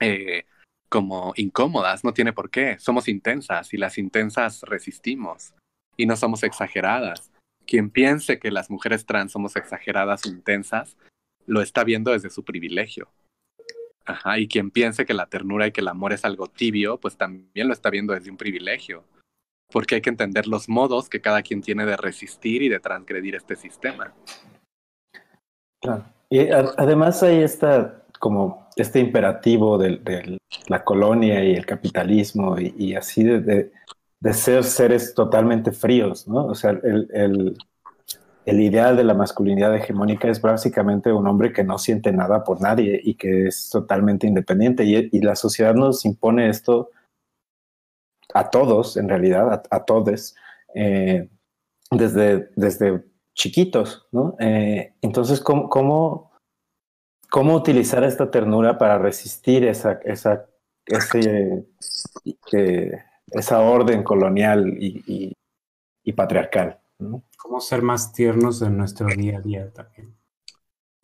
[0.00, 0.44] eh,
[0.88, 2.78] como incómodas, no tiene por qué.
[2.78, 5.54] Somos intensas y las intensas resistimos
[5.96, 7.32] y no somos exageradas.
[7.66, 10.96] Quien piense que las mujeres trans somos exageradas o intensas,
[11.46, 13.10] lo está viendo desde su privilegio.
[14.04, 17.16] Ajá, y quien piense que la ternura y que el amor es algo tibio, pues
[17.16, 19.04] también lo está viendo desde un privilegio.
[19.70, 23.36] Porque hay que entender los modos que cada quien tiene de resistir y de transgredir
[23.36, 24.12] este sistema.
[26.30, 33.24] Y además hay esta como este imperativo de, la colonia y el capitalismo y, así
[33.24, 33.72] de,
[34.32, 36.46] ser seres totalmente fríos, ¿no?
[36.46, 37.08] O sea, el,
[38.46, 42.60] el, ideal de la masculinidad hegemónica es básicamente un hombre que no siente nada por
[42.60, 46.90] nadie y que es totalmente independiente y, la sociedad nos impone esto
[48.34, 50.36] a todos, en realidad, a, todos,
[50.74, 51.28] eh,
[51.90, 53.02] desde, desde
[53.34, 54.36] chiquitos, ¿no?
[54.38, 56.32] Eh, entonces, ¿cómo, cómo
[57.32, 60.44] cómo utilizar esta ternura para resistir esa, esa,
[60.84, 61.66] ese,
[63.28, 65.34] esa orden colonial y,
[66.14, 66.78] patriarcal.
[67.38, 70.14] ¿Cómo ser más tiernos en nuestro día a día también?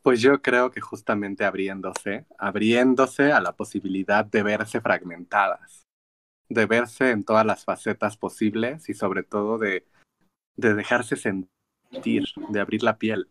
[0.02, 5.86] Pues yo creo que justamente abriéndose, abriéndose a la posibilidad de verse fragmentadas,
[6.50, 9.86] de verse en todas las facetas posibles y sobre todo de,
[10.58, 11.48] de dejarse sentir,
[11.90, 13.28] de abrir la piel.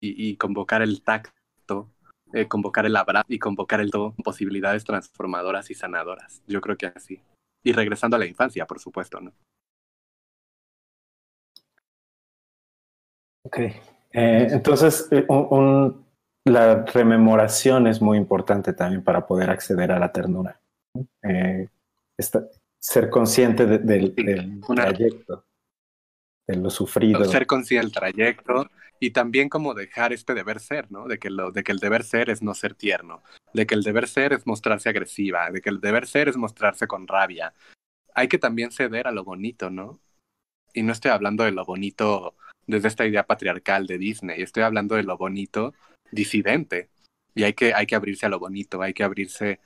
[0.00, 1.90] y, convocar el tacto,
[2.32, 6.42] eh, convocar el abrazo y convocar el todo, posibilidades transformadoras y sanadoras.
[6.46, 7.22] Yo creo que así.
[7.62, 9.32] Y regresando a la infancia, por supuesto, ¿no?
[13.44, 13.58] Ok.
[13.58, 15.26] Eh, entonces, eh,
[16.44, 20.60] la rememoración es muy importante también para poder acceder a la ternura.
[22.80, 24.14] Ser consciente del
[24.66, 25.44] trayecto,
[26.46, 27.24] de lo sufrido.
[27.26, 31.06] Ser consciente del trayecto y también como dejar este deber ser, ¿no?
[31.06, 33.22] De que, lo, de que el deber ser es no ser tierno,
[33.52, 36.86] de que el deber ser es mostrarse agresiva, de que el deber ser es mostrarse
[36.86, 37.54] con rabia.
[38.14, 40.00] Hay que también ceder a lo bonito, ¿no?
[40.72, 42.34] Y no estoy hablando de lo bonito
[42.66, 45.74] desde esta idea patriarcal de Disney, estoy hablando de lo bonito
[46.12, 46.88] disidente.
[47.34, 49.60] Y hay que, hay que abrirse a lo bonito, hay que abrirse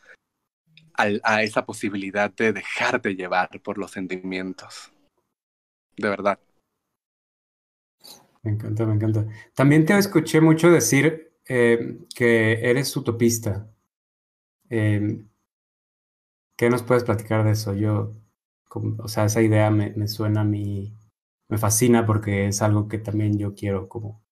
[0.97, 4.92] a esa posibilidad de dejarte llevar por los sentimientos.
[5.97, 6.38] De verdad.
[8.42, 9.26] Me encanta, me encanta.
[9.55, 13.70] También te escuché mucho decir eh, que eres utopista.
[14.68, 15.24] Eh,
[16.57, 17.74] ¿Qué nos puedes platicar de eso?
[17.74, 18.14] Yo,
[18.99, 20.95] o sea, esa idea me, me, suena a mí,
[21.49, 24.22] me fascina porque es algo que también yo quiero como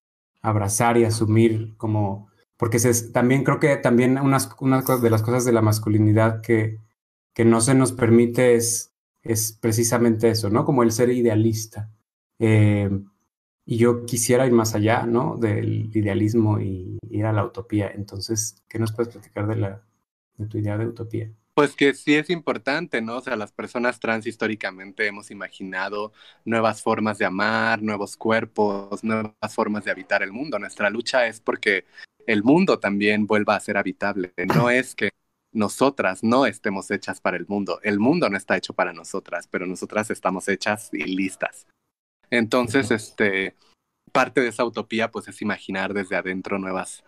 [0.43, 2.79] abrazar y asumir como, porque
[3.13, 6.79] también creo que también unas, una de las cosas de la masculinidad que,
[7.35, 8.93] que no se nos permite es,
[9.23, 10.65] es precisamente eso, ¿no?
[10.65, 11.91] Como el ser idealista.
[12.39, 12.91] Eh,
[13.65, 15.37] y yo quisiera ir más allá, ¿no?
[15.37, 17.91] Del idealismo y ir a la utopía.
[17.95, 19.83] Entonces, ¿qué nos puedes platicar de, la,
[20.37, 21.33] de tu idea de utopía?
[21.55, 23.19] Pues que sí es importante, ¿no?
[23.19, 26.13] O sea, las personas trans históricamente hemos imaginado
[26.47, 30.59] nuevas formas de amar, nuevos cuerpos, nuevas formas de habitar el mundo.
[30.59, 31.85] Nuestra lucha es porque
[32.27, 34.33] el mundo también vuelva a ser habitable.
[34.55, 35.11] No es que
[35.53, 37.81] nosotras no estemos hechas para el mundo.
[37.83, 41.67] El mundo no está hecho para nosotras, pero nosotras estamos hechas y listas.
[42.31, 43.55] Entonces, este,
[44.13, 47.05] parte de esa utopía, pues es imaginar desde adentro nuevas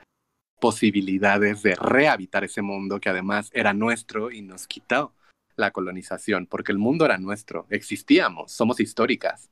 [0.61, 5.13] posibilidades de rehabitar ese mundo que además era nuestro y nos quitó
[5.57, 9.51] la colonización, porque el mundo era nuestro, existíamos, somos históricas,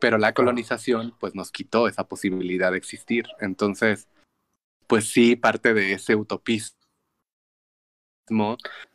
[0.00, 3.26] pero la colonización pues nos quitó esa posibilidad de existir.
[3.40, 4.08] Entonces,
[4.86, 6.76] pues sí, parte de ese utopismo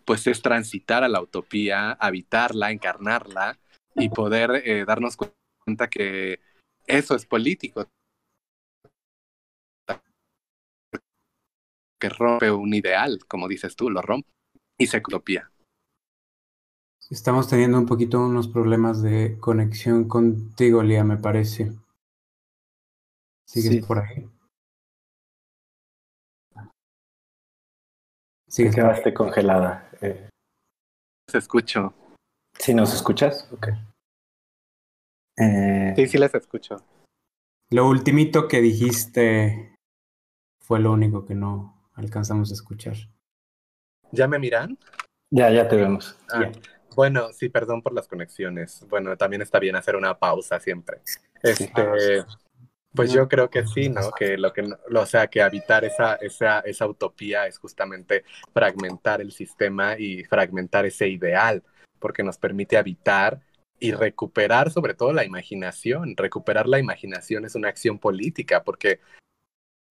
[0.06, 3.60] pues es transitar a la utopía, habitarla, encarnarla
[3.96, 6.39] y poder eh, darnos cuenta que
[6.86, 7.88] eso es político.
[12.00, 14.30] Que rompe un ideal, como dices tú, lo rompe
[14.78, 15.52] y se copia.
[17.10, 21.74] Estamos teniendo un poquito unos problemas de conexión contigo, Lía, me parece.
[23.46, 24.28] ¿Sigues por ahí?
[28.52, 29.89] Sigues quedaste congelada.
[30.02, 30.30] Eh.
[31.30, 31.93] Se escucho.
[32.60, 33.49] ¿Sí nos escuchas?
[33.49, 33.74] Okay.
[35.38, 36.76] Eh, sí, sí les escucho.
[37.70, 39.74] Lo ultimito que dijiste
[40.62, 42.95] fue lo único que no alcanzamos a escuchar.
[44.12, 44.78] ¿Ya me miran?
[45.30, 46.20] Ya, ya te vemos.
[46.30, 46.52] Ah,
[46.93, 48.86] bueno, sí, perdón por las conexiones.
[48.89, 50.99] Bueno, también está bien hacer una pausa siempre.
[51.41, 52.26] Este,
[52.94, 54.12] pues yo creo que sí, ¿no?
[54.12, 58.24] Que lo que, o sea, que habitar esa, esa, esa utopía es justamente
[58.54, 61.64] fragmentar el sistema y fragmentar ese ideal,
[62.00, 63.42] porque nos permite habitar
[63.80, 66.16] y recuperar sobre todo la imaginación.
[66.18, 69.00] Recuperar la imaginación es una acción política porque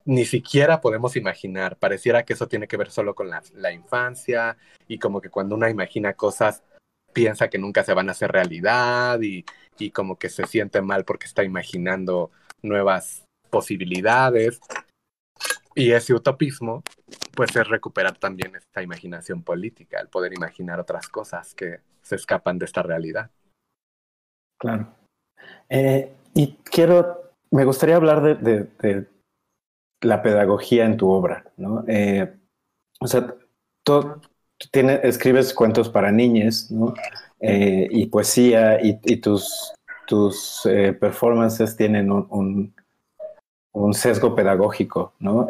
[0.05, 1.77] ni siquiera podemos imaginar.
[1.77, 5.55] Pareciera que eso tiene que ver solo con la, la, infancia y como que cuando
[5.57, 6.63] uno imagina cosas
[7.13, 9.45] piensa que nunca se van a hacer realidad y,
[9.79, 12.31] y como que se siente mal porque está imaginando
[12.63, 14.61] nuevas posibilidades.
[15.75, 16.83] Y ese utopismo,
[17.35, 22.59] pues es recuperar también esta imaginación política, el poder imaginar otras cosas que se escapan
[22.59, 23.31] de esta realidad.
[24.59, 24.89] Claro.
[25.69, 29.07] Eh, y quiero, me gustaría hablar de,
[30.03, 31.85] la pedagogía en tu obra, ¿no?
[31.87, 32.33] Eh,
[33.01, 33.35] o sea,
[33.85, 34.21] tú,
[34.71, 36.95] tienes, escribes cuentos para niñas, ¿no?
[37.41, 39.73] Eh, y poesía, y tus,
[40.11, 40.63] tus
[40.99, 42.75] performances tienen un,
[43.93, 45.47] sesgo pedagógico, ¿no?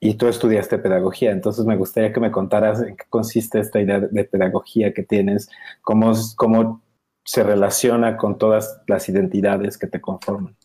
[0.00, 3.98] y tú estudiaste pedagogía, entonces me gustaría que me contaras en qué consiste esta idea
[3.98, 5.50] de pedagogía que tienes,
[5.82, 6.80] cómo, cómo
[7.28, 10.56] se relaciona con todas las identidades que te conforman?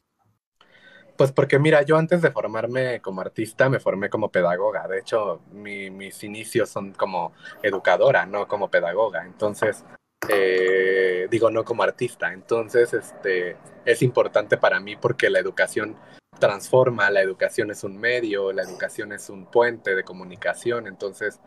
[1.18, 4.88] Pues porque mira, yo antes de formarme como artista me formé como pedagoga.
[4.88, 9.26] De hecho, mis inicios son como educadora, no como pedagoga.
[9.26, 9.84] Entonces,
[10.30, 12.34] eh, digo, no como artista.
[12.34, 15.98] Entonces, este, es importante para mí porque la educación
[16.40, 20.88] transforma, la educación es un medio, la educación es un puente de comunicación.
[20.88, 21.40] Entonces,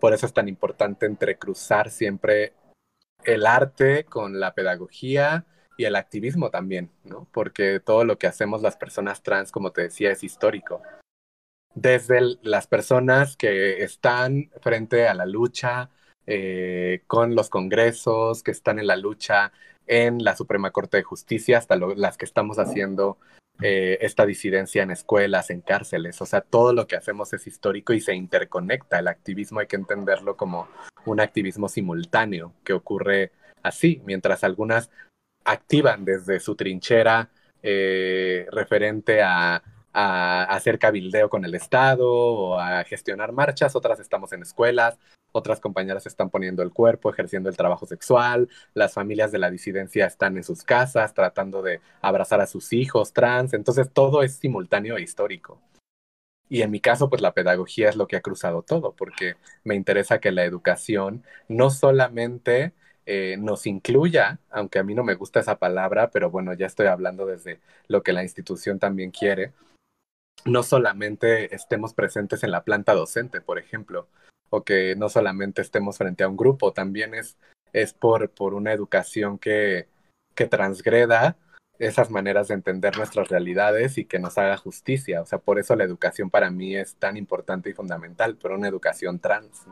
[0.00, 2.54] por eso es tan importante entrecruzar siempre
[3.24, 5.44] el arte con la pedagogía
[5.76, 7.28] y el activismo también, ¿no?
[7.32, 10.82] Porque todo lo que hacemos las personas trans, como te decía, es histórico.
[11.74, 15.90] Desde las personas que están frente a la lucha
[16.30, 19.50] eh, con los congresos, que están en la lucha
[19.86, 23.16] en la Suprema Corte de Justicia, hasta las que estamos haciendo
[23.62, 26.20] eh, esta disidencia en escuelas, en cárceles.
[26.20, 28.98] O sea, todo lo que hacemos es histórico y se interconecta.
[28.98, 30.68] El activismo hay que entenderlo como
[31.06, 33.32] un activismo simultáneo que ocurre
[33.62, 34.90] así, mientras algunas
[35.46, 37.30] activan desde su trinchera
[37.62, 44.32] eh, referente a a, hacer cabildeo con el Estado o a gestionar marchas, otras estamos
[44.32, 44.98] en escuelas,
[45.32, 50.06] otras compañeras están poniendo el cuerpo, ejerciendo el trabajo sexual, las familias de la disidencia
[50.06, 54.96] están en sus casas tratando de abrazar a sus hijos trans, entonces todo es simultáneo
[54.96, 55.60] e histórico.
[56.48, 59.74] Y en mi caso, pues la pedagogía es lo que ha cruzado todo, porque me
[59.74, 62.72] interesa que la educación no solamente
[63.04, 66.86] eh, nos incluya, aunque a mí no me gusta esa palabra, pero bueno, ya estoy
[66.86, 69.52] hablando desde lo que la institución también quiere,
[70.44, 74.08] no solamente estemos presentes en la planta docente, por ejemplo,
[74.50, 77.36] o que no solamente estemos frente a un grupo, también es,
[77.72, 79.88] es por, por una educación que,
[80.34, 81.36] que transgreda
[81.78, 85.22] esas maneras de entender nuestras realidades y que nos haga justicia.
[85.22, 88.68] O sea, por eso la educación para mí es tan importante y fundamental, pero una
[88.68, 89.64] educación trans.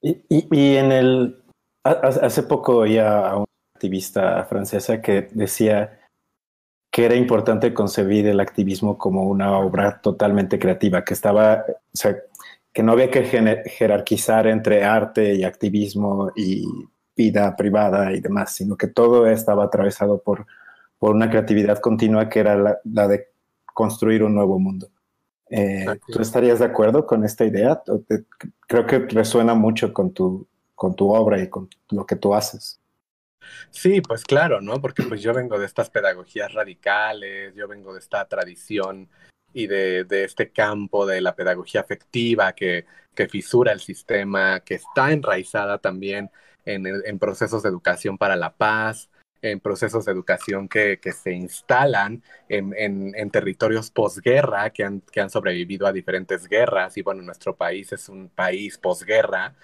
[0.00, 1.42] Y, y, en el,
[1.84, 6.00] hace poco oía a una activista francesa que decía
[6.90, 12.16] que era importante concebir el activismo como una obra totalmente creativa, que estaba, o sea,
[12.72, 16.64] que no había que jerarquizar entre arte y activismo y
[17.16, 20.46] vida privada y demás, sino que todo estaba atravesado por,
[20.98, 23.26] por una creatividad continua que era la, de
[23.74, 24.88] construir un nuevo mundo.
[25.50, 27.82] Eh, ¿Tú estarías de acuerdo con esta idea?
[28.66, 32.80] Creo que resuena mucho con tu, con tu obra y con lo que tú haces.
[33.70, 34.80] Sí, pues claro, ¿no?
[34.80, 39.08] Porque pues yo vengo de estas pedagogías radicales, yo vengo de esta tradición
[39.52, 44.74] y de, de este campo de la pedagogía afectiva que, que, fisura el sistema, que
[44.74, 46.30] está enraizada también
[46.64, 49.08] en, en procesos de educación para la paz,
[49.42, 55.20] en procesos de educación que, que se instalan en, en, territorios posguerra, que han, que
[55.20, 59.54] han sobrevivido a diferentes guerras, y bueno, nuestro país es un país posguerra,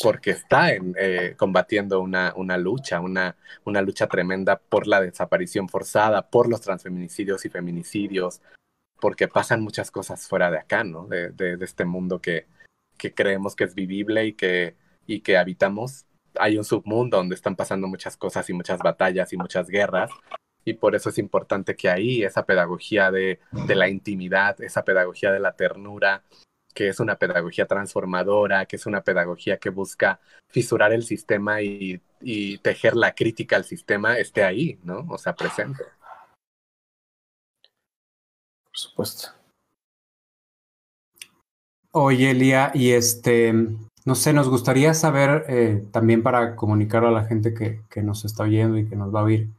[0.00, 6.60] porque está eh, combatiendo una, lucha, una, lucha tremenda por la desaparición forzada, por los
[6.60, 8.40] transfeminicidios y feminicidios,
[9.00, 11.06] porque pasan muchas cosas fuera de acá, ¿no?
[11.06, 12.46] De, este mundo que,
[13.14, 16.06] creemos que es vivible y que, habitamos.
[16.38, 20.10] Hay un submundo donde están pasando muchas cosas y muchas batallas y muchas guerras.
[20.64, 25.40] Y por eso es importante que ahí esa pedagogía de la intimidad, esa pedagogía de
[25.40, 26.22] la ternura,
[26.74, 32.00] que es una pedagogía transformadora, que es una pedagogía que busca fisurar el sistema y,
[32.20, 35.06] y, tejer la crítica al sistema, esté ahí, ¿no?
[35.08, 35.84] O sea, presente.
[38.64, 39.28] Por supuesto.
[41.94, 43.52] Oye, Elia, y este,
[44.04, 48.24] no sé, nos gustaría saber eh, también para comunicarlo a la gente que, que, nos
[48.24, 49.50] está oyendo y que nos va a oír,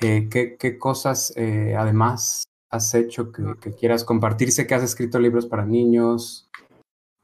[0.00, 4.50] eh, qué, qué, cosas eh, además has hecho que, que, quieras compartir?
[4.50, 6.48] Sé que has escrito libros para niños.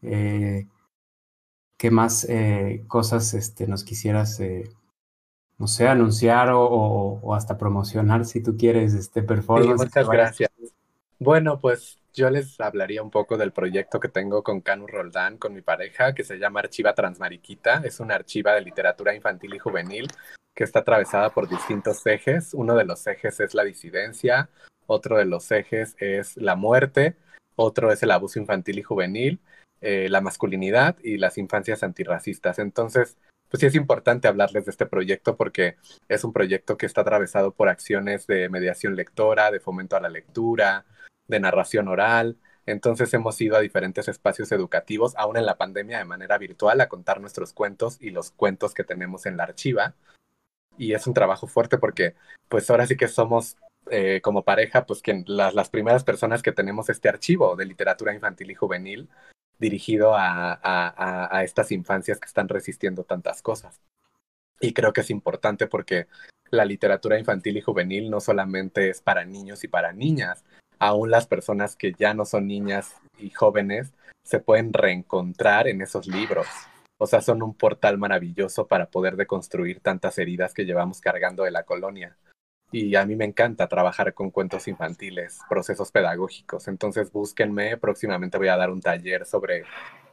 [0.03, 0.67] Eh,
[1.79, 4.71] ¿Qué más eh, cosas este, nos quisieras, eh,
[5.57, 9.81] no sé, anunciar o, o, o, hasta promocionar si tú quieres este performance?
[9.81, 10.51] Sí, muchas gracias.
[11.19, 15.55] Bueno, pues yo les hablaría un poco del proyecto que tengo con Canu Roldán, con
[15.55, 17.81] mi pareja, que se llama Archiva Transmariquita.
[17.85, 20.09] Es una archiva de literatura infantil y juvenil
[20.55, 22.53] que está atravesada por distintos ejes.
[22.53, 24.51] Uno de los ejes es la disidencia,
[24.89, 27.15] otro de los ejes es la muerte,
[27.57, 29.41] otro es el abuso infantil y juvenil,
[29.81, 32.59] eh, la masculinidad y las infancias antirracistas.
[32.59, 33.17] Entonces,
[33.49, 35.77] pues sí es importante hablarles de este proyecto porque
[36.09, 40.09] es un proyecto que está atravesado por acciones de mediación lectora, de fomento a la
[40.09, 40.85] lectura,
[41.29, 42.39] de narración oral.
[42.67, 46.89] Entonces hemos ido a diferentes espacios educativos, aún en la pandemia, de manera virtual, a
[46.89, 49.95] contar nuestros cuentos y los cuentos que tenemos en la archiva.
[50.77, 52.15] Y es un trabajo fuerte porque,
[52.49, 53.57] pues ahora sí que somos
[53.91, 58.15] eh, como pareja, pues que las, las, primeras personas que tenemos este archivo de literatura
[58.15, 59.09] infantil y juvenil
[59.59, 63.81] dirigido a, a, a, estas infancias que están resistiendo tantas cosas.
[64.61, 66.07] Y creo que es importante porque
[66.51, 70.45] la literatura infantil y juvenil no solamente es para niños y para niñas,
[70.79, 73.93] aún las personas que ya no son niñas y jóvenes
[74.23, 76.47] se pueden reencontrar en esos libros.
[76.99, 81.51] O sea, son un portal maravilloso para poder deconstruir tantas heridas que llevamos cargando de
[81.51, 82.17] la colonia
[82.71, 86.69] y a mí me encanta trabajar con cuentos infantiles, procesos pedagógicos.
[86.69, 89.65] Entonces búsquenme, próximamente voy a dar un taller sobre,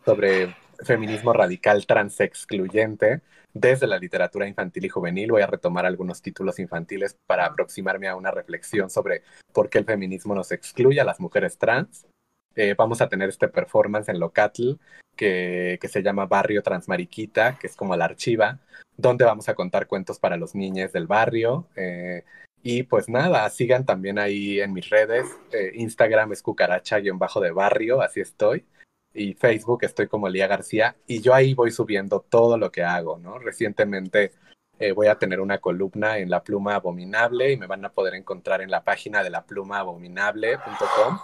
[0.06, 3.22] sobre feminismo radical transexcluyente
[3.54, 5.32] desde la literatura infantil y juvenil.
[5.32, 9.24] Voy a retomar algunos títulos infantiles para aproximarme a una reflexión sobre
[9.54, 12.08] por qué el feminismo nos excluye a las mujeres trans.
[12.56, 14.74] Eh, vamos a tener este performance en Locatl
[15.16, 18.60] que, que se llama Barrio Transmariquita, que es como la archiva,
[18.98, 21.68] donde vamos a contar cuentos para los niños del barrio.
[21.76, 22.24] Eh,
[22.68, 25.28] y pues nada, sigan también ahí en mis redes.
[25.52, 28.66] Eh, Instagram es cucaracha-de barrio, así estoy.
[29.14, 30.96] Y Facebook estoy como Lía García.
[31.06, 33.38] Y yo ahí voy subiendo todo lo que hago, ¿no?
[33.38, 34.32] Recientemente
[34.80, 38.16] Eh, voy a tener una columna en La Pluma Abominable y me van a poder
[38.16, 41.20] encontrar en la página de laplumabominable.com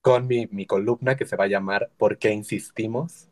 [0.00, 3.28] con mi, mi, columna que se va a llamar ¿Por qué insistimos?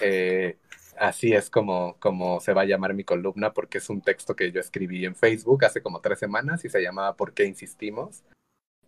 [0.00, 0.58] Eh,
[0.98, 4.50] así es como, como se va a llamar mi columna porque es un texto que
[4.52, 8.22] yo escribí en Facebook hace como tres semanas y se llamaba ¿Por qué insistimos?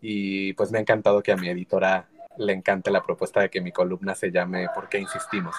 [0.01, 2.09] Y pues me ha encantado que a mi editora
[2.39, 5.55] le encante la propuesta de que mi columna se llame ¿Por qué insistimos?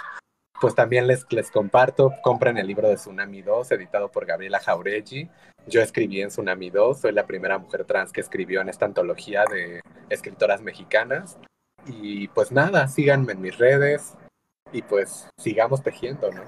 [0.60, 5.30] Pues también les, les comparto, compren el libro de Tsunami 2, editado por Gabriela Jauregui.
[5.68, 9.46] Yo escribí en Tsunami 2, soy la primera mujer trans que escribió en esta antología
[9.52, 11.38] de escritoras mexicanas.
[11.86, 14.18] Y pues nada, síganme en mis redes
[14.72, 16.42] y pues sigamos tejiendo, ¿no?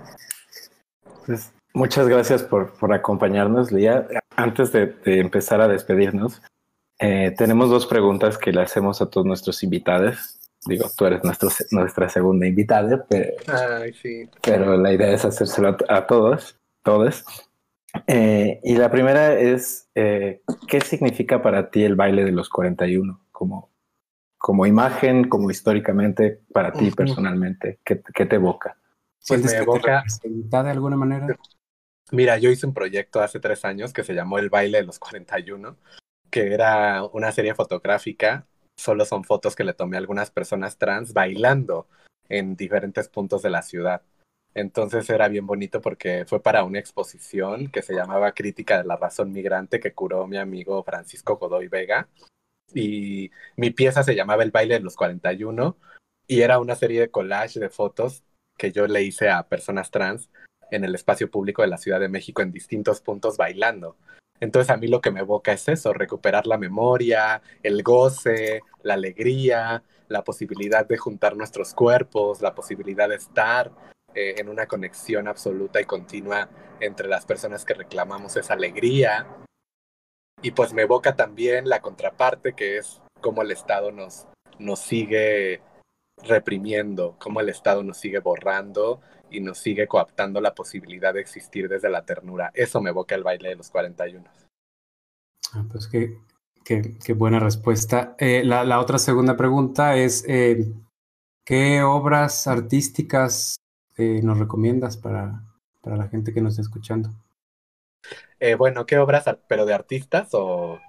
[1.25, 4.07] Pues, muchas gracias por, por acompañarnos, Lía.
[4.35, 6.41] Antes de, de empezar a despedirnos,
[6.99, 10.37] eh, tenemos dos preguntas que le hacemos a todos nuestros invitados.
[10.65, 14.29] Digo, tú eres nuestro, nuestra segunda invitada, pero, Ay, sí.
[14.41, 17.23] pero la idea es hacérselo a, a todos, todos.
[18.07, 23.19] Eh, y la primera es, eh, ¿qué significa para ti el baile de los 41?
[23.31, 23.69] Como,
[24.39, 26.95] como imagen, como históricamente, para ti uh -huh.
[26.95, 28.75] personalmente, ¿qué, ¿qué, te evoca?
[29.27, 30.03] Pues me evoca...
[30.23, 31.27] de alguna manera?
[32.11, 34.97] Mira, yo hice un proyecto hace tres años que se llamó El baile de los
[34.97, 35.77] 41
[36.29, 38.47] que era una serie fotográfica,
[38.77, 41.87] solo son fotos que le tomé a algunas personas trans bailando
[42.29, 44.01] en diferentes puntos de la ciudad.
[44.53, 48.97] Entonces era bien bonito porque fue para una exposición que se llamaba Crítica de la
[48.97, 52.07] Razón Migrante que curó mi amigo Francisco Godoy Vega.
[52.73, 55.77] Y mi pieza se llamaba El baile de los 41
[56.27, 58.23] y era una serie de collage de fotos
[58.57, 60.29] que yo le hice a personas trans
[60.71, 63.97] en el espacio público de la Ciudad de México en distintos puntos bailando.
[64.39, 68.93] Entonces a mí lo que me evoca es eso, recuperar la memoria, el goce, la
[68.93, 73.71] alegría, la posibilidad de juntar nuestros cuerpos, la posibilidad de estar
[74.13, 79.27] eh, en una conexión absoluta y continua entre las personas que reclamamos esa alegría.
[80.41, 85.61] Y pues me evoca también la contraparte, que es cómo el Estado nos, nos sigue
[86.23, 91.67] reprimiendo, cómo el Estado nos sigue borrando y nos sigue coaptando la posibilidad de existir
[91.69, 92.51] desde la ternura.
[92.53, 94.23] Eso me evoca el baile de los 41.
[95.53, 96.17] Ah, pues qué,
[96.63, 98.15] qué, qué buena respuesta.
[98.17, 100.71] Eh, la, otra segunda pregunta es, eh,
[101.45, 103.57] ¿qué obras artísticas
[103.97, 105.43] eh, nos recomiendas para,
[105.81, 107.11] para la gente que nos está escuchando?
[108.39, 110.79] Eh, bueno, ¿qué obras, pero de artistas o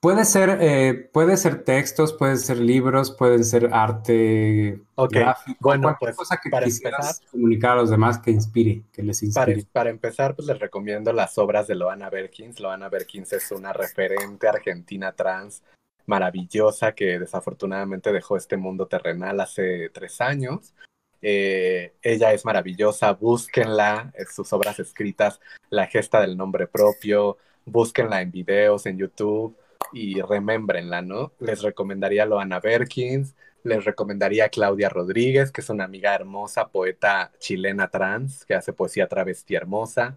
[0.00, 5.20] Puede ser, eh, puede ser textos, pueden ser libros, pueden ser arte okay.
[5.20, 9.02] gráfico, bueno, pues, cosa que para quisieras empezar, comunicar a los demás que inspire, que
[9.02, 9.70] les para, inspire.
[9.74, 12.60] para, empezar, pues les recomiendo las obras de Loana Berkins.
[12.60, 15.62] Loana Berkins es una referente argentina trans
[16.06, 20.72] maravillosa que desafortunadamente dejó este mundo terrenal hace tres años.
[21.22, 28.30] Eh, ella es maravillosa, búsquenla, sus obras escritas, La gesta del nombre propio, búsquenla en
[28.30, 29.56] videos, en YouTube
[29.92, 31.32] y remembrenla, ¿no?
[31.40, 36.68] Les recomendaría a Loana Berkins, les recomendaría a Claudia Rodríguez, que es una amiga hermosa,
[36.68, 40.16] poeta chilena trans, que hace poesía travesti hermosa.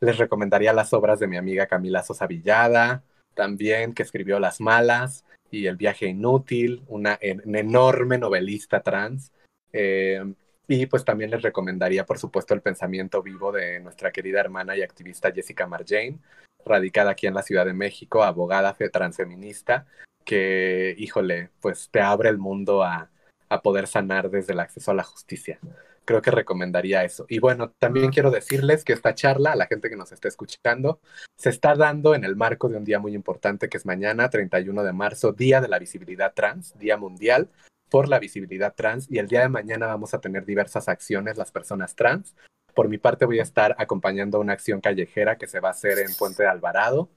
[0.00, 3.02] Les recomendaría las obras de mi amiga Camila Sosa Villada,
[3.34, 9.32] también, que escribió Las Malas y El viaje inútil, una enorme novelista trans.
[9.74, 10.22] Eh,
[10.68, 14.82] y pues también les recomendaría, por supuesto, el pensamiento vivo de nuestra querida hermana y
[14.82, 16.18] activista Jessica Marjane,
[16.64, 19.86] radicada aquí en la Ciudad de México, abogada transfeminista,
[20.24, 23.10] que, híjole, pues te abre el mundo a,
[23.50, 25.58] a, poder sanar desde el acceso a la justicia.
[26.06, 27.26] Creo que recomendaría eso.
[27.28, 31.00] Y bueno, también quiero decirles que esta charla, a la gente que nos está escuchando,
[31.36, 34.82] se está dando en el marco de un día muy importante que es mañana, 31
[34.82, 37.50] de marzo, Día de la Visibilidad Trans, Día Mundial
[37.94, 39.08] por la Visibilidad Trans.
[39.08, 42.34] Y el día de mañana vamos a tener diversas acciones las personas trans.
[42.74, 46.00] Por mi parte voy a estar acompañando una acción callejera que se va a hacer
[46.00, 47.08] en Puente Alvarado,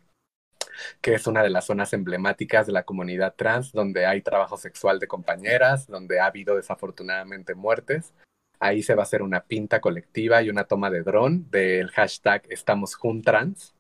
[1.02, 4.99] que es una de las zonas emblemáticas de la comunidad trans, donde hay trabajo sexual
[4.99, 8.14] de compañeras, donde ha habido desafortunadamente muertes.
[8.60, 12.44] Ahí se va a hacer una pinta colectiva y una toma de dron del hashtag
[12.52, 13.74] Estamos Juntrans.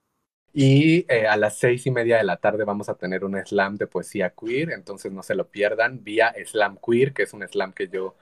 [0.59, 3.75] Y eh, a las seis y media de la tarde vamos a tener un slam
[3.75, 7.73] de poesía queer, entonces no se lo pierdan, vía Slam Queer, que es un slam
[7.73, 8.15] que yo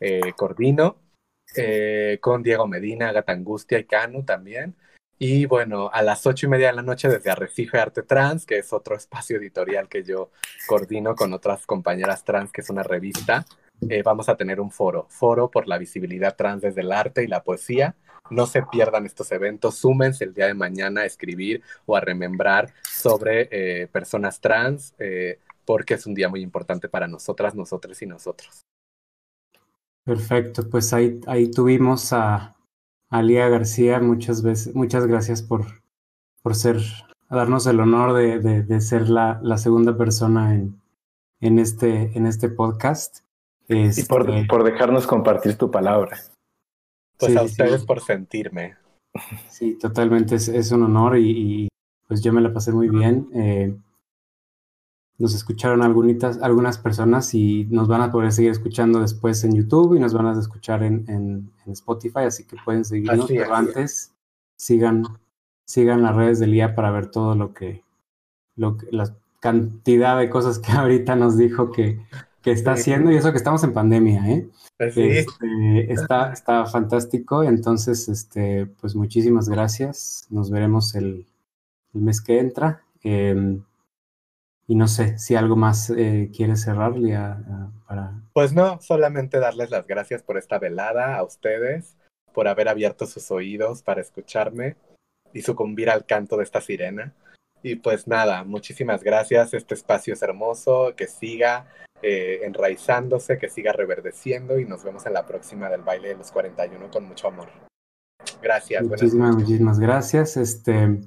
[0.00, 0.96] eh, coordino
[1.54, 4.74] eh, con Diego Medina, Gata Angustia y Canu también.
[5.18, 8.56] Y bueno, a las ocho y media de la noche desde Arrecife Arte Trans, que
[8.56, 10.30] es otro espacio editorial que yo
[10.66, 13.44] coordino con otras compañeras trans, que es una revista,
[13.88, 17.26] eh, vamos a tener un foro, foro por la visibilidad trans desde el arte y
[17.26, 17.96] la poesía.
[18.30, 22.72] No se pierdan estos eventos, súmense el día de mañana a escribir o a remembrar
[22.82, 28.06] sobre eh, personas trans, eh, porque es un día muy importante para nosotras, nosotros y
[28.06, 28.62] nosotros.
[30.04, 32.56] Perfecto, pues ahí, ahí tuvimos a,
[33.10, 34.00] a Lía García.
[34.00, 35.64] Muchas veces, muchas gracias por,
[36.42, 36.78] por ser,
[37.30, 40.80] darnos el honor de, de, ser la, la, segunda persona en,
[41.40, 43.21] en, este, en este podcast.
[43.72, 46.18] Y por, este, por dejarnos compartir tu palabra.
[47.18, 48.76] Pues a ustedes por sentirme.
[49.48, 51.68] Sí, totalmente, es, es un honor y,
[52.08, 53.28] pues yo me la pasé muy bien.
[53.34, 53.74] Eh,
[55.18, 59.94] nos escucharon algunas, algunas personas y nos van a poder seguir escuchando después en YouTube
[59.94, 64.12] y nos van a escuchar en, en, Spotify, así que pueden seguirnos, pero antes
[64.56, 65.04] sigan,
[65.64, 67.84] sigan las redes del IA para ver todo lo que,
[68.56, 72.00] lo que, la cantidad de cosas que ahorita nos dijo que,
[72.42, 74.48] que está haciendo y eso que estamos en pandemia, ¿eh?
[74.76, 81.26] Pues este, está, está fantástico, entonces, este, pues muchísimas gracias, nos veremos el,
[81.94, 82.82] el mes que entra.
[83.02, 83.62] Em,
[84.66, 86.94] y no sé si algo más eh, quieres cerrar,
[87.86, 88.22] para...
[88.32, 91.96] Pues no, solamente darles las gracias por esta velada a ustedes,
[92.32, 94.76] por haber abierto sus oídos para escucharme
[95.32, 97.12] y sucumbir al canto de esta sirena.
[97.62, 99.54] Y pues nada, muchísimas gracias.
[99.54, 101.66] Este espacio es hermoso, que siga
[102.02, 106.32] eh, enraizándose, que siga reverdeciendo y nos vemos en la próxima del baile de los
[106.32, 107.48] 41 con mucho amor.
[108.42, 108.82] Gracias.
[108.84, 110.36] Muchísimas, muchísimas gracias.
[110.36, 111.00] Este,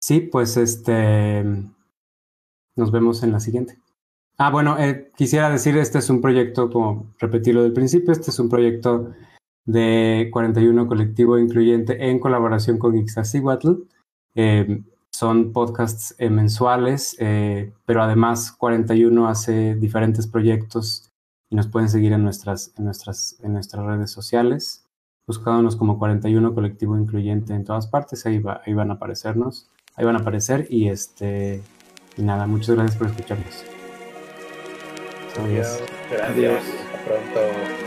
[0.00, 1.44] sí, pues este,
[2.76, 3.78] nos vemos en la siguiente.
[4.38, 8.38] Ah, bueno, eh, quisiera decir, este es un proyecto, como repetirlo del principio, este es
[8.38, 9.12] un proyecto
[9.64, 13.72] de 41 Colectivo Incluyente en colaboración con Ixtaccíhuatl.
[14.34, 14.82] Eh,
[15.22, 21.12] son podcasts eh, mensuales, eh, pero además 41 hace diferentes proyectos
[21.48, 24.84] y nos pueden seguir en nuestras, en nuestras, en nuestras redes sociales,
[25.24, 30.04] buscándonos como 41 Colectivo Incluyente en todas partes, ahí, va, ahí van a aparecernos, ahí
[30.04, 31.62] van a aparecer y este
[32.16, 33.64] y nada, muchas gracias por escucharnos.
[35.38, 35.84] Adiós.
[36.10, 36.64] Gracias.
[36.64, 37.81] Hasta pronto.